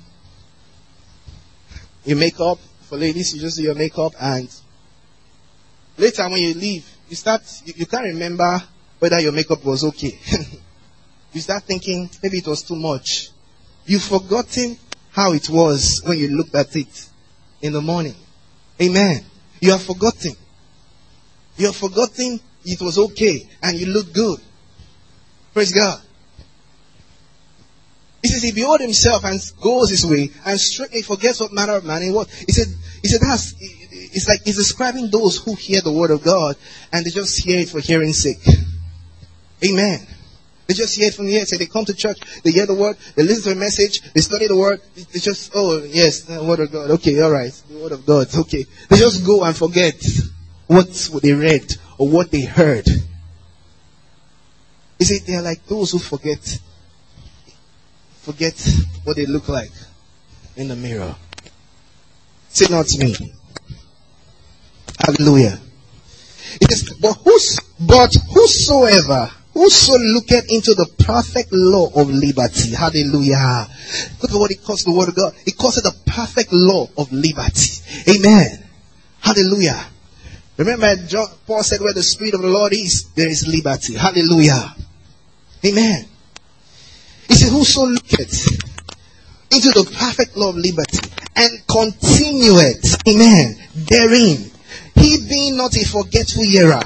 [2.05, 4.49] You make up for ladies, you just do your makeup and
[5.97, 8.61] later when you leave, you start, you, you can't remember
[8.97, 10.17] whether your makeup was okay.
[11.33, 13.29] you start thinking maybe it was too much.
[13.85, 14.77] You've forgotten
[15.11, 17.09] how it was when you looked at it
[17.61, 18.15] in the morning.
[18.81, 19.23] Amen.
[19.59, 20.33] You have forgotten.
[21.57, 24.39] You have forgotten it was okay and you look good.
[25.53, 26.01] Praise God.
[28.21, 31.85] He says he beholds himself and goes his way and straightly forgets what manner of
[31.85, 32.31] man he was.
[32.33, 32.67] He said,
[33.01, 36.57] he said that's, it's like he's describing those who hear the word of God
[36.91, 38.45] and they just hear it for hearing's sake.
[39.65, 40.05] Amen.
[40.67, 41.47] They just hear it from the head.
[41.47, 44.21] Say they come to church, they hear the word, they listen to a message, they
[44.21, 44.81] study the word.
[44.95, 46.91] They just, oh yes, the word of God.
[46.91, 48.27] Okay, all right, the word of God.
[48.35, 49.95] Okay, they just go and forget
[50.67, 50.87] what
[51.23, 52.87] they read or what they heard.
[54.99, 56.59] He said they are like those who forget
[58.29, 58.53] forget
[59.05, 59.71] what they look like.
[60.55, 61.15] in the mirror.
[62.49, 63.15] Say not to me.
[64.99, 65.57] Hallelujah.
[66.61, 72.75] It is, but whos, but whosoever, whoso looketh into the perfect law of liberty.
[72.75, 73.67] Hallelujah.
[74.21, 75.33] Look at what it calls the word of God.
[75.45, 77.81] It calls it the perfect law of liberty.
[78.09, 78.63] Amen.
[79.21, 79.85] Hallelujah.
[80.57, 83.95] Remember, John, Paul said, where the Spirit of the Lord is, there is liberty.
[83.95, 84.75] Hallelujah.
[85.65, 86.05] Amen.
[87.29, 88.47] He said, whoso looketh
[89.51, 90.99] into the perfect law of liberty
[91.35, 94.51] and continueth, amen, therein,
[94.95, 96.81] he being not a forgetful hearer,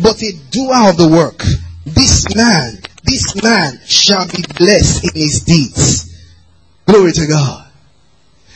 [0.00, 1.38] but a doer of the work,
[1.84, 6.12] this man, this man shall be blessed in his deeds.
[6.86, 7.70] Glory to God.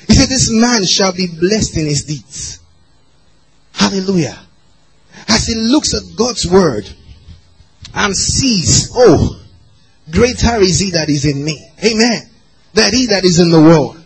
[0.08, 2.58] He said, this man shall be blessed in his deeds.
[3.72, 4.38] Hallelujah.
[5.28, 6.88] As he looks at God's word
[7.94, 9.41] and sees, oh,
[10.10, 11.70] greater is he that is in me.
[11.84, 12.30] Amen.
[12.74, 14.02] That he that is in the world.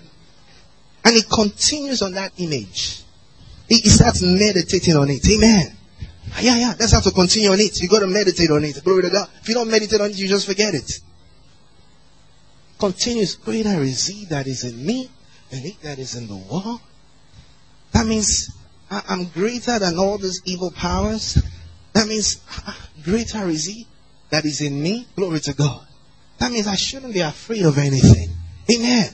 [1.05, 3.03] And he continues on that image.
[3.69, 5.27] He, he starts meditating on it.
[5.29, 5.77] Amen.
[6.33, 7.81] Ah, yeah, yeah, that's how to continue on it.
[7.81, 8.83] You got to meditate on it.
[8.83, 9.29] Glory to God.
[9.41, 11.01] If you don't meditate on it, you just forget it.
[12.79, 15.09] Continues, greater is he that is in me
[15.51, 16.81] than he that is in the world.
[17.93, 18.51] That means
[18.91, 21.43] I, am greater than all these evil powers.
[21.95, 23.87] That means ah, greater is he
[24.37, 25.07] that is in me.
[25.17, 25.87] Glory to God.
[26.39, 28.29] That means I shouldn't be afraid of anything.
[28.71, 29.09] Amen.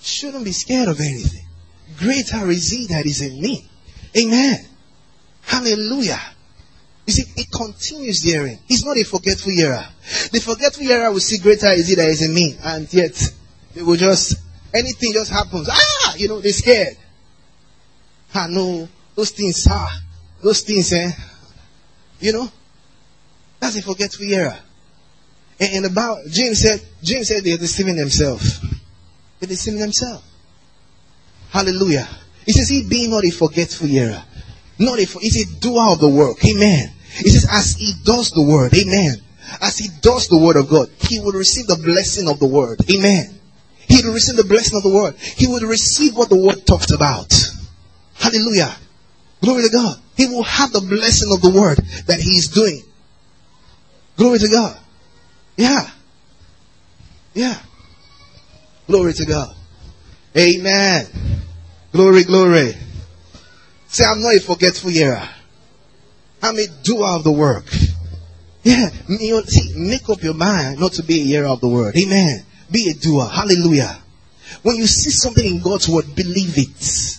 [0.00, 1.44] Shouldn't be scared of anything.
[1.98, 3.68] Greater is he that is in me.
[4.16, 4.56] Amen.
[5.42, 6.20] Hallelujah.
[7.06, 8.58] You see, it continues hearing.
[8.66, 9.84] He's not a forgetful hearer.
[10.32, 12.56] The forgetful hearer will see greater is he that is in me.
[12.64, 13.20] And yet,
[13.74, 14.38] they will just,
[14.72, 15.68] anything just happens.
[15.70, 16.14] Ah!
[16.16, 16.96] You know, they're scared.
[18.32, 20.00] I know those things, ah,
[20.42, 21.10] those things, eh?
[22.20, 22.50] You know?
[23.64, 24.58] That's a forgetful hearer.
[25.58, 28.60] And, about, James said, James said they're deceiving themselves.
[29.40, 30.22] They're deceiving themselves.
[31.48, 32.06] Hallelujah.
[32.44, 34.22] He says, he being not a forgetful hearer.
[34.78, 36.44] Not a, he's a doer of the work.
[36.44, 36.92] Amen.
[37.16, 38.74] He says, as he does the word.
[38.74, 39.22] Amen.
[39.62, 42.80] As he does the word of God, he will receive the blessing of the word.
[42.90, 43.40] Amen.
[43.88, 45.14] He will receive the blessing of the word.
[45.16, 47.32] He will receive what the word talks about.
[48.16, 48.76] Hallelujah.
[49.40, 49.96] Glory to God.
[50.18, 52.82] He will have the blessing of the word that he is doing.
[54.16, 54.78] Glory to God.
[55.56, 55.90] Yeah.
[57.34, 57.58] Yeah.
[58.86, 59.54] Glory to God.
[60.36, 61.06] Amen.
[61.92, 62.74] Glory, glory.
[63.88, 65.28] Say, I'm not a forgetful hearer.
[66.42, 67.66] I'm a doer of the work.
[68.62, 68.88] Yeah.
[69.46, 71.96] See, make up your mind not to be a hearer of the word.
[71.96, 72.44] Amen.
[72.70, 73.26] Be a doer.
[73.26, 73.98] Hallelujah.
[74.62, 77.18] When you see something in God's word, believe it.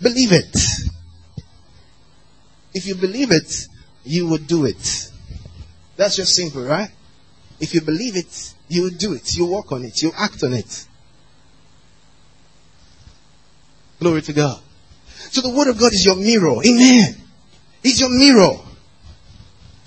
[0.00, 0.56] Believe it.
[2.74, 3.52] If you believe it,
[4.04, 5.10] you will do it.
[5.98, 6.90] That's just simple, right?
[7.58, 9.36] If you believe it, you do it.
[9.36, 10.00] You work on it.
[10.00, 10.86] You act on it.
[13.98, 14.60] Glory to God.
[15.30, 16.54] So the word of God is your mirror.
[16.64, 17.16] Amen.
[17.82, 18.60] It's your mirror.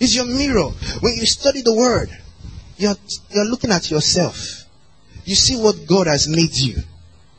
[0.01, 0.69] It's your mirror.
[0.99, 2.09] When you study the word,
[2.75, 2.95] you're,
[3.29, 4.65] you're looking at yourself.
[5.23, 6.75] You see what God has made you.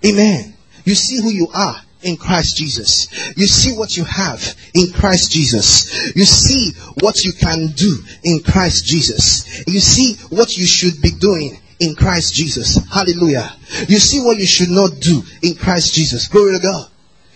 [0.06, 0.54] Amen.
[0.86, 3.08] You see who you are in Christ Jesus.
[3.36, 4.42] You see what you have
[4.74, 6.14] in Christ Jesus.
[6.14, 9.64] You see what you can do in Christ Jesus.
[9.66, 12.78] You see what you should be doing in Christ Jesus.
[12.90, 13.52] Hallelujah.
[13.88, 16.28] You see what you should not do in Christ Jesus.
[16.28, 16.88] Glory to God.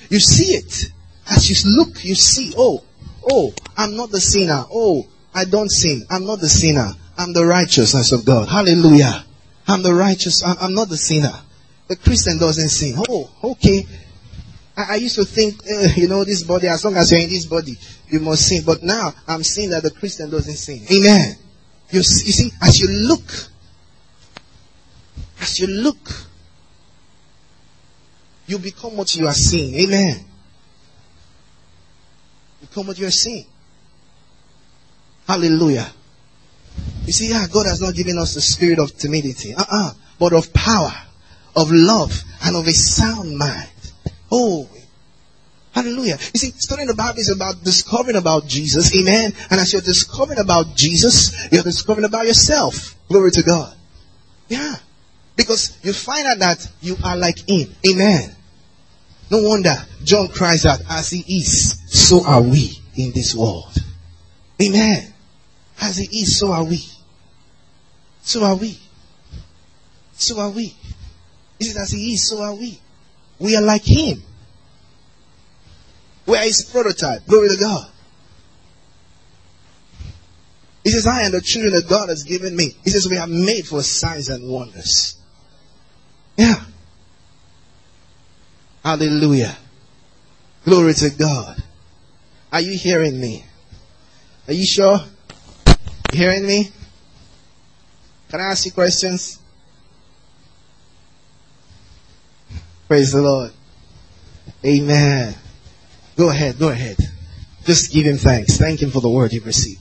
[0.09, 0.93] You see it.
[1.29, 2.85] As you look, you see, oh,
[3.29, 4.65] oh, I'm not the sinner.
[4.71, 6.07] Oh, I don't sin.
[6.11, 6.93] I'm not the sinner.
[7.19, 8.49] I'm the righteousness of God.
[8.49, 9.25] Hallelujah.
[9.67, 10.45] I'm the righteous.
[10.45, 11.33] I'm, not the sinner.
[11.89, 12.95] The Christian doesn't sin.
[13.09, 13.85] Oh, okay.
[14.77, 17.31] I, I used to think, uh, you know, this body, as long as you're in
[17.31, 17.75] this body,
[18.09, 18.63] you must sin.
[18.65, 20.85] But now I'm seeing that the Christian doesn't sin.
[20.91, 21.37] Amen.
[21.91, 23.31] You, you see, as you look,
[25.41, 25.99] as you look,
[28.47, 29.75] you become what you are seeing.
[29.75, 30.25] Amen.
[32.61, 33.47] Become what you are seeing.
[35.27, 35.91] Hallelujah.
[37.05, 40.53] You see, yeah, God has not given us the spirit of timidity, uh-uh, but of
[40.53, 40.93] power,
[41.55, 43.69] of love, and of a sound mind.
[44.31, 44.69] Oh,
[45.73, 46.19] hallelujah.
[46.35, 48.95] You see, studying the Bible is about discovering about Jesus.
[48.97, 49.33] Amen.
[49.51, 52.95] And as you're discovering about Jesus, you're discovering about yourself.
[53.09, 53.75] Glory to God.
[54.49, 54.75] Yeah.
[55.37, 57.75] Because you find out that you are like Him.
[57.87, 58.35] Amen.
[59.31, 59.75] No wonder
[60.05, 63.75] John cries out, as He is, so are we in this world.
[64.63, 65.13] Amen.
[65.81, 66.81] As He is, so are we.
[68.23, 68.79] So are we.
[70.13, 70.75] So are we.
[71.61, 72.81] Is it as He is, so are we.
[73.39, 74.23] We are like him.
[76.27, 77.27] We are his prototype.
[77.27, 77.91] Glory to God.
[80.83, 82.77] He says, I am the children that God has given me.
[82.85, 85.17] He says, we are made for signs and wonders.
[86.37, 86.63] Yeah.
[88.85, 89.57] Hallelujah.
[90.65, 91.61] Glory to God.
[92.53, 93.45] Are you hearing me?
[94.47, 94.99] Are you sure?
[96.13, 96.71] You hearing me?
[98.29, 99.41] Can I ask you questions?
[102.89, 103.53] Praise the Lord.
[104.65, 105.35] Amen.
[106.17, 106.97] Go ahead, go ahead.
[107.65, 108.57] Just give him thanks.
[108.57, 109.81] Thank him for the word you've received.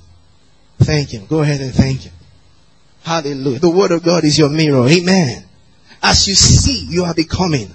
[0.79, 1.27] Thank him.
[1.27, 2.13] Go ahead and thank him.
[3.03, 3.59] Hallelujah.
[3.59, 4.87] The word of God is your mirror.
[4.87, 5.45] Amen.
[6.01, 7.73] As you see, you are becoming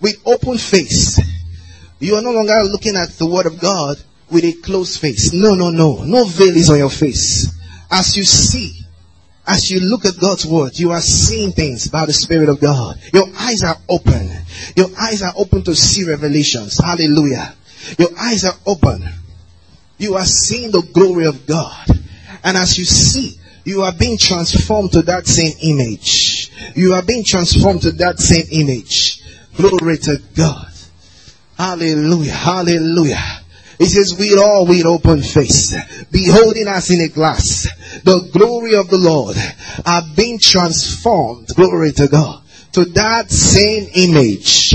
[0.00, 1.20] with open face.
[2.00, 3.96] You are no longer looking at the word of God
[4.30, 5.32] with a closed face.
[5.32, 6.04] No, no, no.
[6.04, 7.48] No veil is on your face.
[7.90, 8.80] As you see,
[9.48, 12.96] as you look at God's word, you are seeing things by the Spirit of God.
[13.14, 14.30] Your eyes are open.
[14.76, 16.78] Your eyes are open to see revelations.
[16.78, 17.54] Hallelujah.
[17.98, 19.08] Your eyes are open.
[19.96, 21.86] You are seeing the glory of God.
[22.44, 26.50] And as you see, you are being transformed to that same image.
[26.76, 29.22] You are being transformed to that same image.
[29.56, 30.70] Glory to God.
[31.56, 32.32] Hallelujah.
[32.32, 33.40] Hallelujah.
[33.78, 35.74] He says, we all with open face,
[36.10, 37.68] beholding us in a glass,
[38.02, 39.36] the glory of the Lord
[39.86, 41.48] are being transformed.
[41.54, 42.42] Glory to God.
[42.72, 44.74] To that same image.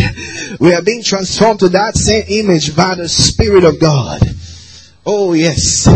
[0.59, 4.21] We are being transformed to that same image by the Spirit of God.
[5.05, 5.87] Oh yes.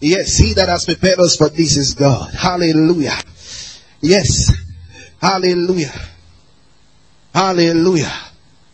[0.00, 2.34] Yes, he that has prepared us for this is God.
[2.34, 3.16] Hallelujah.
[4.00, 4.52] Yes.
[5.20, 5.92] Hallelujah.
[7.32, 8.12] Hallelujah.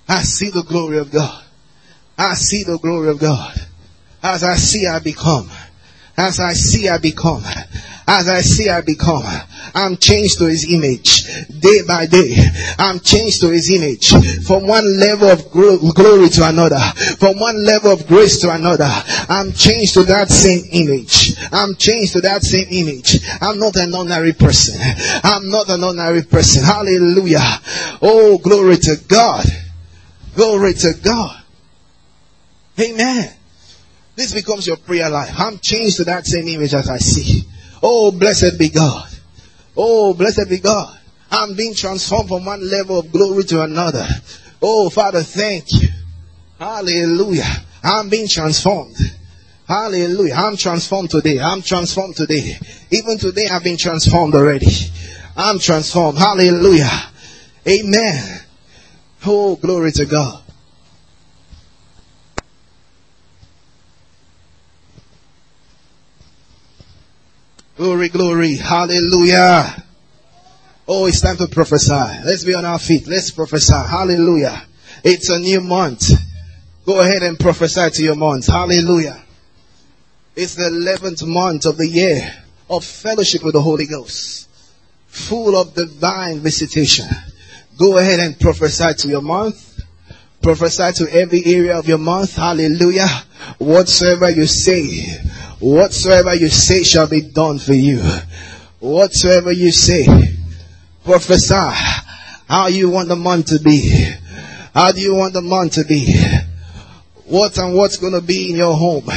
[0.09, 1.45] I see the glory of God.
[2.19, 3.55] I see the glory of God.
[4.23, 5.49] As I see, I become.
[6.17, 7.45] As I see, I become.
[8.09, 9.23] As I see, I become.
[9.75, 11.25] I'm changed to his image.
[11.61, 12.35] Day by day,
[12.77, 14.09] I'm changed to his image.
[14.45, 16.81] From one level of glory to another.
[17.21, 18.91] From one level of grace to another.
[19.29, 21.35] I'm changed to that same image.
[21.53, 23.21] I'm changed to that same image.
[23.41, 24.81] I'm not an ordinary person.
[25.23, 26.65] I'm not an ordinary person.
[26.65, 27.61] Hallelujah.
[28.03, 29.45] Oh, glory to God.
[30.35, 31.38] Glory to God.
[32.81, 33.33] Amen.
[34.15, 35.33] This becomes your prayer life.
[35.37, 37.43] I'm changed to that same image as I see.
[37.83, 39.09] Oh, blessed be God.
[39.77, 40.99] Oh, blessed be God.
[41.31, 44.07] I'm being transformed from one level of glory to another.
[44.61, 45.89] Oh, Father, thank you.
[46.59, 47.45] Hallelujah.
[47.83, 48.97] I'm being transformed.
[49.69, 50.35] Hallelujah.
[50.35, 51.39] I'm transformed today.
[51.39, 52.57] I'm transformed today.
[52.91, 54.73] Even today I've been transformed already.
[55.37, 56.19] I'm transformed.
[56.19, 56.91] Hallelujah.
[57.69, 58.41] Amen.
[59.27, 60.43] Oh, glory to God.
[67.79, 68.57] Glory, glory.
[68.57, 69.85] Hallelujah.
[70.89, 71.93] Oh, it's time to prophesy.
[72.25, 73.07] Let's be on our feet.
[73.07, 73.73] Let's prophesy.
[73.73, 74.65] Hallelujah.
[75.05, 76.11] It's a new month.
[76.85, 78.49] Go ahead and prophesy to your month.
[78.49, 79.23] Hallelujah.
[80.35, 82.29] It's the 11th month of the year
[82.69, 84.49] of fellowship with the Holy Ghost.
[85.07, 87.07] Full of divine visitation.
[87.79, 89.68] Go ahead and prophesy to your month.
[90.43, 92.37] Prophesy to every area of your month.
[92.37, 93.09] Hallelujah.
[93.59, 95.19] Whatsoever you say
[95.61, 98.01] Whatsoever you say shall be done for you.
[98.79, 100.07] Whatsoever you say,
[101.05, 101.55] prophesy
[102.49, 104.15] how you want the month to be.
[104.73, 106.15] How do you want the month to be?
[107.25, 109.09] What and what's to be in your home?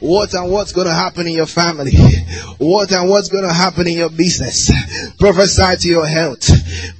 [0.00, 1.92] What and what's going to happen in your family?
[2.58, 4.70] What and what's going to happen in your business?
[5.18, 6.48] Prophesy to your health.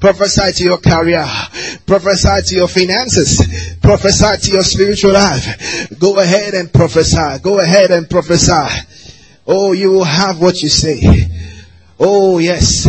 [0.00, 1.26] Prophesy to your career.
[1.86, 3.76] Prophesy to your finances.
[3.80, 5.98] Prophesy to your spiritual life.
[5.98, 7.38] Go ahead and prophesy.
[7.42, 8.84] Go ahead and prophesy.
[9.46, 11.26] Oh, you will have what you say.
[12.00, 12.88] Oh, yes.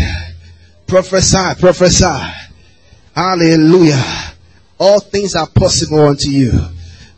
[0.88, 2.34] Prophesy, prophesy.
[3.16, 4.04] Hallelujah.
[4.80, 6.52] All things are possible unto you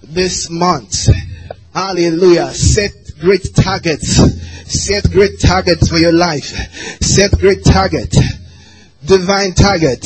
[0.03, 1.07] this month.
[1.73, 2.51] Hallelujah.
[2.51, 4.17] Set great targets.
[4.71, 6.45] Set great targets for your life.
[7.01, 8.15] Set great target.
[9.05, 10.05] Divine target.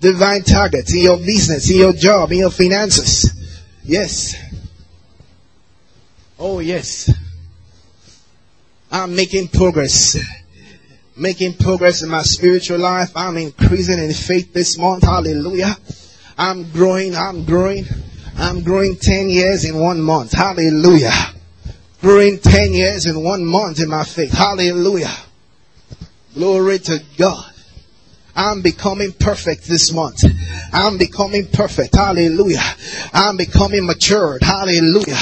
[0.00, 3.32] Divine target in your business, in your job, in your finances.
[3.82, 4.36] Yes.
[6.38, 7.12] Oh yes.
[8.90, 10.16] I'm making progress.
[11.16, 13.10] Making progress in my spiritual life.
[13.16, 15.02] I'm increasing in faith this month.
[15.02, 15.76] Hallelujah.
[16.38, 17.16] I'm growing.
[17.16, 17.84] I'm growing.
[18.38, 20.32] I'm growing 10 years in one month.
[20.32, 21.10] Hallelujah.
[22.00, 24.32] Growing 10 years in one month in my faith.
[24.32, 25.14] Hallelujah.
[26.34, 27.52] Glory to God.
[28.36, 30.22] I'm becoming perfect this month.
[30.72, 31.96] I'm becoming perfect.
[31.96, 32.62] Hallelujah.
[33.12, 34.42] I'm becoming matured.
[34.42, 35.18] Hallelujah.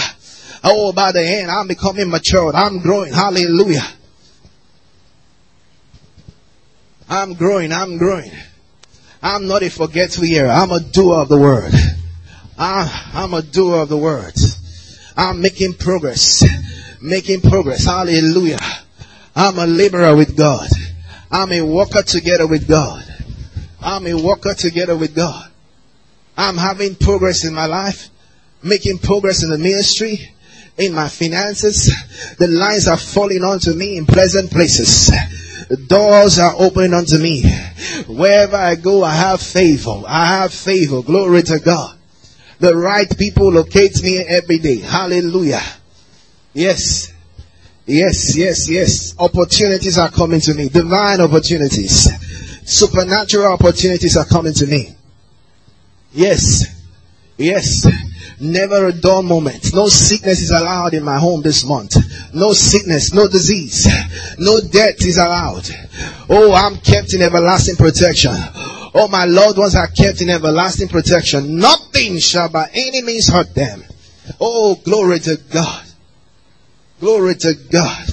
[0.62, 2.54] Oh, by the end, I'm becoming matured.
[2.54, 3.14] I'm growing.
[3.14, 3.86] Hallelujah.
[7.08, 7.72] I'm growing.
[7.72, 8.32] I'm growing.
[9.22, 10.50] I'm not a forgetful hearer.
[10.50, 11.72] I'm a doer of the word.
[12.58, 14.34] Ah, I'm a doer of the word.
[15.16, 16.44] I'm making progress.
[17.02, 17.84] Making progress.
[17.84, 18.58] Hallelujah.
[19.34, 20.68] I'm a laborer with God.
[21.30, 23.04] I'm a walker together with God.
[23.82, 25.50] I'm a walker together with God.
[26.36, 28.08] I'm having progress in my life,
[28.62, 30.18] making progress in the ministry,
[30.78, 31.92] in my finances.
[32.38, 35.10] The lines are falling onto me in pleasant places.
[35.88, 37.42] Doors are opening unto me.
[38.06, 40.02] Wherever I go, I have favor.
[40.06, 41.02] I have favor.
[41.02, 41.95] Glory to God.
[42.58, 44.78] The right people locate me every day.
[44.78, 45.62] Hallelujah.
[46.54, 47.12] Yes.
[47.84, 49.14] Yes, yes, yes.
[49.18, 50.68] Opportunities are coming to me.
[50.68, 52.10] Divine opportunities.
[52.64, 54.94] Supernatural opportunities are coming to me.
[56.12, 56.64] Yes.
[57.36, 57.86] Yes.
[58.40, 59.74] Never a dull moment.
[59.74, 61.96] No sickness is allowed in my home this month.
[62.34, 63.88] No sickness, no disease,
[64.38, 65.66] no death is allowed.
[66.28, 68.32] Oh, I'm kept in everlasting protection.
[68.98, 71.58] Oh, my loved ones are kept in everlasting protection.
[71.58, 73.84] Nothing shall by any means hurt them.
[74.40, 75.84] Oh, glory to God.
[76.98, 78.08] Glory to God.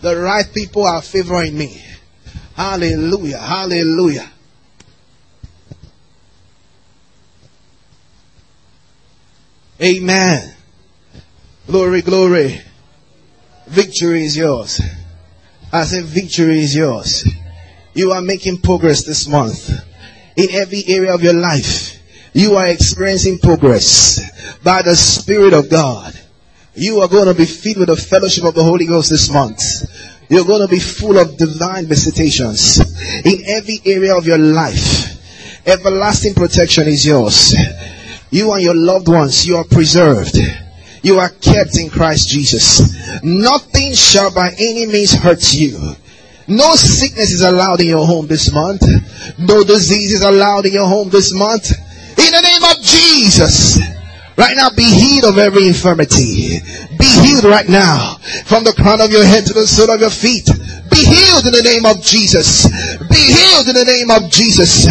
[0.00, 1.82] The right people are favoring me.
[2.54, 3.38] Hallelujah.
[3.38, 4.30] Hallelujah.
[9.82, 10.54] Amen.
[11.66, 12.60] Glory, glory.
[13.66, 14.80] Victory is yours.
[15.72, 17.24] I said victory is yours.
[18.00, 19.68] You are making progress this month.
[20.34, 22.00] In every area of your life,
[22.32, 26.18] you are experiencing progress by the Spirit of God.
[26.74, 29.60] You are going to be filled with the fellowship of the Holy Ghost this month.
[30.30, 32.80] You're going to be full of divine visitations
[33.22, 35.66] in every area of your life.
[35.66, 37.54] Everlasting protection is yours.
[38.30, 40.38] You and your loved ones, you are preserved.
[41.02, 43.22] You are kept in Christ Jesus.
[43.22, 45.96] Nothing shall by any means hurt you.
[46.50, 48.82] No sickness is allowed in your home this month.
[49.38, 51.70] No disease is allowed in your home this month.
[51.70, 53.78] In the name of Jesus.
[54.36, 56.58] Right now, be healed of every infirmity.
[56.98, 58.16] Be healed right now.
[58.46, 60.50] From the crown of your head to the sole of your feet.
[60.90, 62.66] Be healed in the name of Jesus.
[62.98, 64.90] Be healed in the name of Jesus.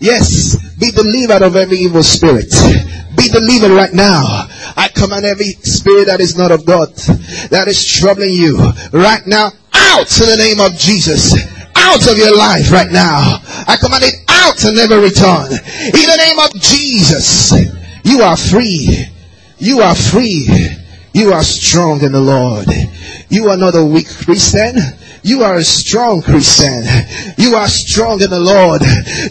[0.00, 0.56] Yes.
[0.78, 2.48] Be delivered of every evil spirit.
[3.14, 4.48] Be delivered right now.
[4.76, 6.94] I command every spirit that is not of God,
[7.50, 8.56] that is troubling you
[8.92, 9.50] right now,
[9.88, 11.34] out in the name of Jesus.
[11.74, 13.40] Out of your life right now.
[13.66, 15.50] I command it out and never return.
[15.52, 17.52] In the name of Jesus.
[18.04, 19.06] You are free.
[19.58, 20.46] You are free.
[21.12, 22.66] You are strong in the Lord.
[23.28, 24.76] You are not a weak Christian.
[25.22, 26.84] You are a strong Christian.
[27.36, 28.82] You are strong in the Lord.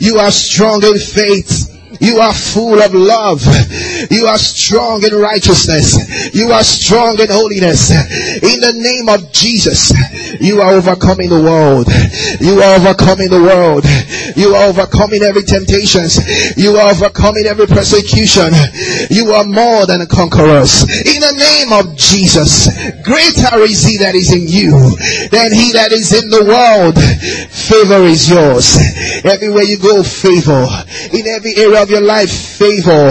[0.02, 1.77] You are strong in faith.
[2.00, 3.42] You are full of love.
[4.12, 6.34] You are strong in righteousness.
[6.34, 7.92] You are strong in holiness.
[7.92, 9.92] In the name of Jesus,
[10.40, 11.88] you are overcoming the world.
[12.40, 13.86] You are overcoming the world.
[14.38, 16.22] You are overcoming every temptations.
[16.58, 18.54] You are overcoming every persecution.
[19.10, 20.84] You are more than conquerors.
[20.84, 22.70] In the name of Jesus,
[23.02, 24.72] greater is he that is in you
[25.32, 26.96] than he that is in the world.
[27.50, 28.78] Favor is yours.
[29.26, 30.68] Everywhere you go, favor.
[31.14, 33.08] In every area of your life, favor.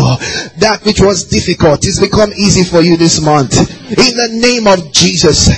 [0.60, 3.56] That which was difficult is become easy for you this month.
[3.88, 5.48] In the name of Jesus,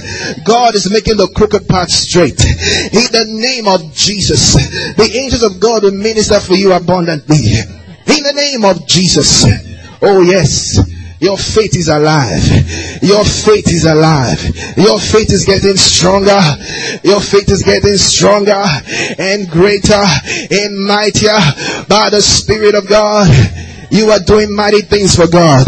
[0.45, 2.39] God is making the crooked path straight.
[2.39, 4.55] In the name of Jesus,
[4.95, 7.59] the angels of God will minister for you abundantly.
[8.07, 9.45] In the name of Jesus.
[10.01, 10.79] Oh yes.
[11.21, 12.43] Your faith is alive.
[13.03, 14.39] Your faith is alive.
[14.77, 16.41] Your faith is getting stronger.
[17.03, 18.63] Your faith is getting stronger
[19.19, 20.05] and greater
[20.51, 21.39] and mightier
[21.89, 23.29] by the Spirit of God.
[23.91, 25.67] You are doing mighty things for God.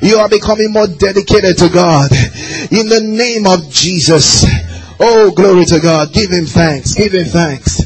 [0.00, 2.10] You are becoming more dedicated to God.
[2.70, 4.46] In the name of Jesus.
[4.98, 6.12] Oh, glory to God.
[6.12, 6.94] Give him thanks.
[6.94, 7.82] Give him thanks.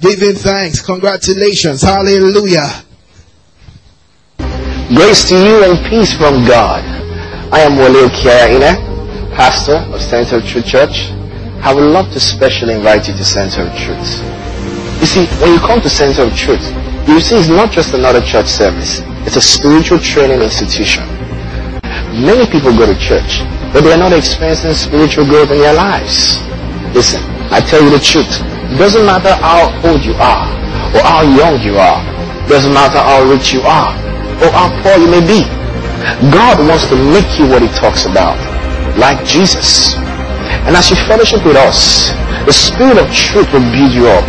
[0.00, 0.80] Give him thanks.
[0.84, 1.82] Congratulations.
[1.82, 2.84] Hallelujah.
[4.88, 6.80] Grace to you and peace from God.
[7.52, 8.80] I am Wole Kiaina,
[9.36, 11.12] pastor of Center of Truth Church.
[11.60, 14.24] I would love to specially invite you to Center of Truth.
[15.00, 16.64] You see, when you come to Center of Truth,
[17.06, 19.04] you see it's not just another church service.
[19.28, 21.04] It's a spiritual training institution.
[22.16, 23.44] Many people go to church,
[23.76, 26.40] but they are not experiencing spiritual growth in their lives.
[26.96, 27.20] Listen,
[27.52, 28.40] I tell you the truth.
[28.72, 30.48] It doesn't matter how old you are,
[30.96, 32.00] or how young you are.
[32.44, 34.07] It doesn't matter how rich you are
[34.42, 35.42] or how poor you may be.
[36.30, 38.38] God wants to make you what he talks about,
[38.96, 39.94] like Jesus.
[40.66, 42.10] And as you fellowship with us,
[42.46, 44.24] the Spirit of truth will build you up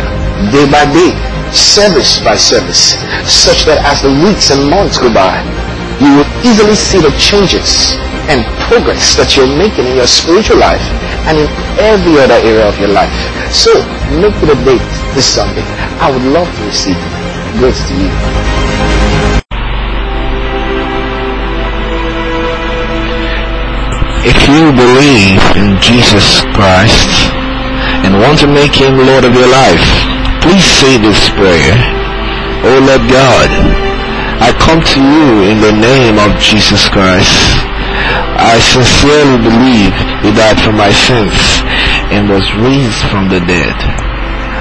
[0.52, 1.12] day by day,
[1.52, 2.96] service by service,
[3.28, 5.36] such that as the weeks and months go by,
[6.00, 7.92] you will easily see the changes
[8.32, 10.82] and progress that you're making in your spiritual life
[11.28, 13.12] and in every other area of your life.
[13.52, 13.74] So,
[14.16, 15.64] make it a date this Sunday.
[16.00, 17.60] I would love to receive you.
[17.60, 18.49] Grace to you.
[24.20, 27.32] If you believe in Jesus Christ
[28.04, 29.86] and want to make Him Lord of your life,
[30.44, 31.76] please say this prayer.
[32.68, 33.48] Oh Lord God,
[34.44, 37.32] I come to you in the name of Jesus Christ.
[38.36, 41.36] I sincerely believe he died for my sins
[42.12, 43.76] and was raised from the dead.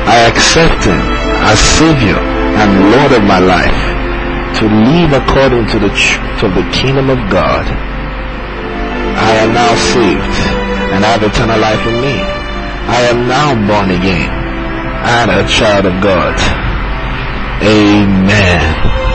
[0.07, 0.99] I accept him
[1.43, 2.19] as Savior
[2.59, 3.83] and Lord of my life
[4.59, 7.88] to live according to the truth of the kingdom of God.
[9.19, 10.35] I am now saved
[10.93, 12.15] and have eternal life in me.
[12.89, 14.31] I am now born again
[15.05, 16.35] and a child of God.
[17.63, 19.08] Amen.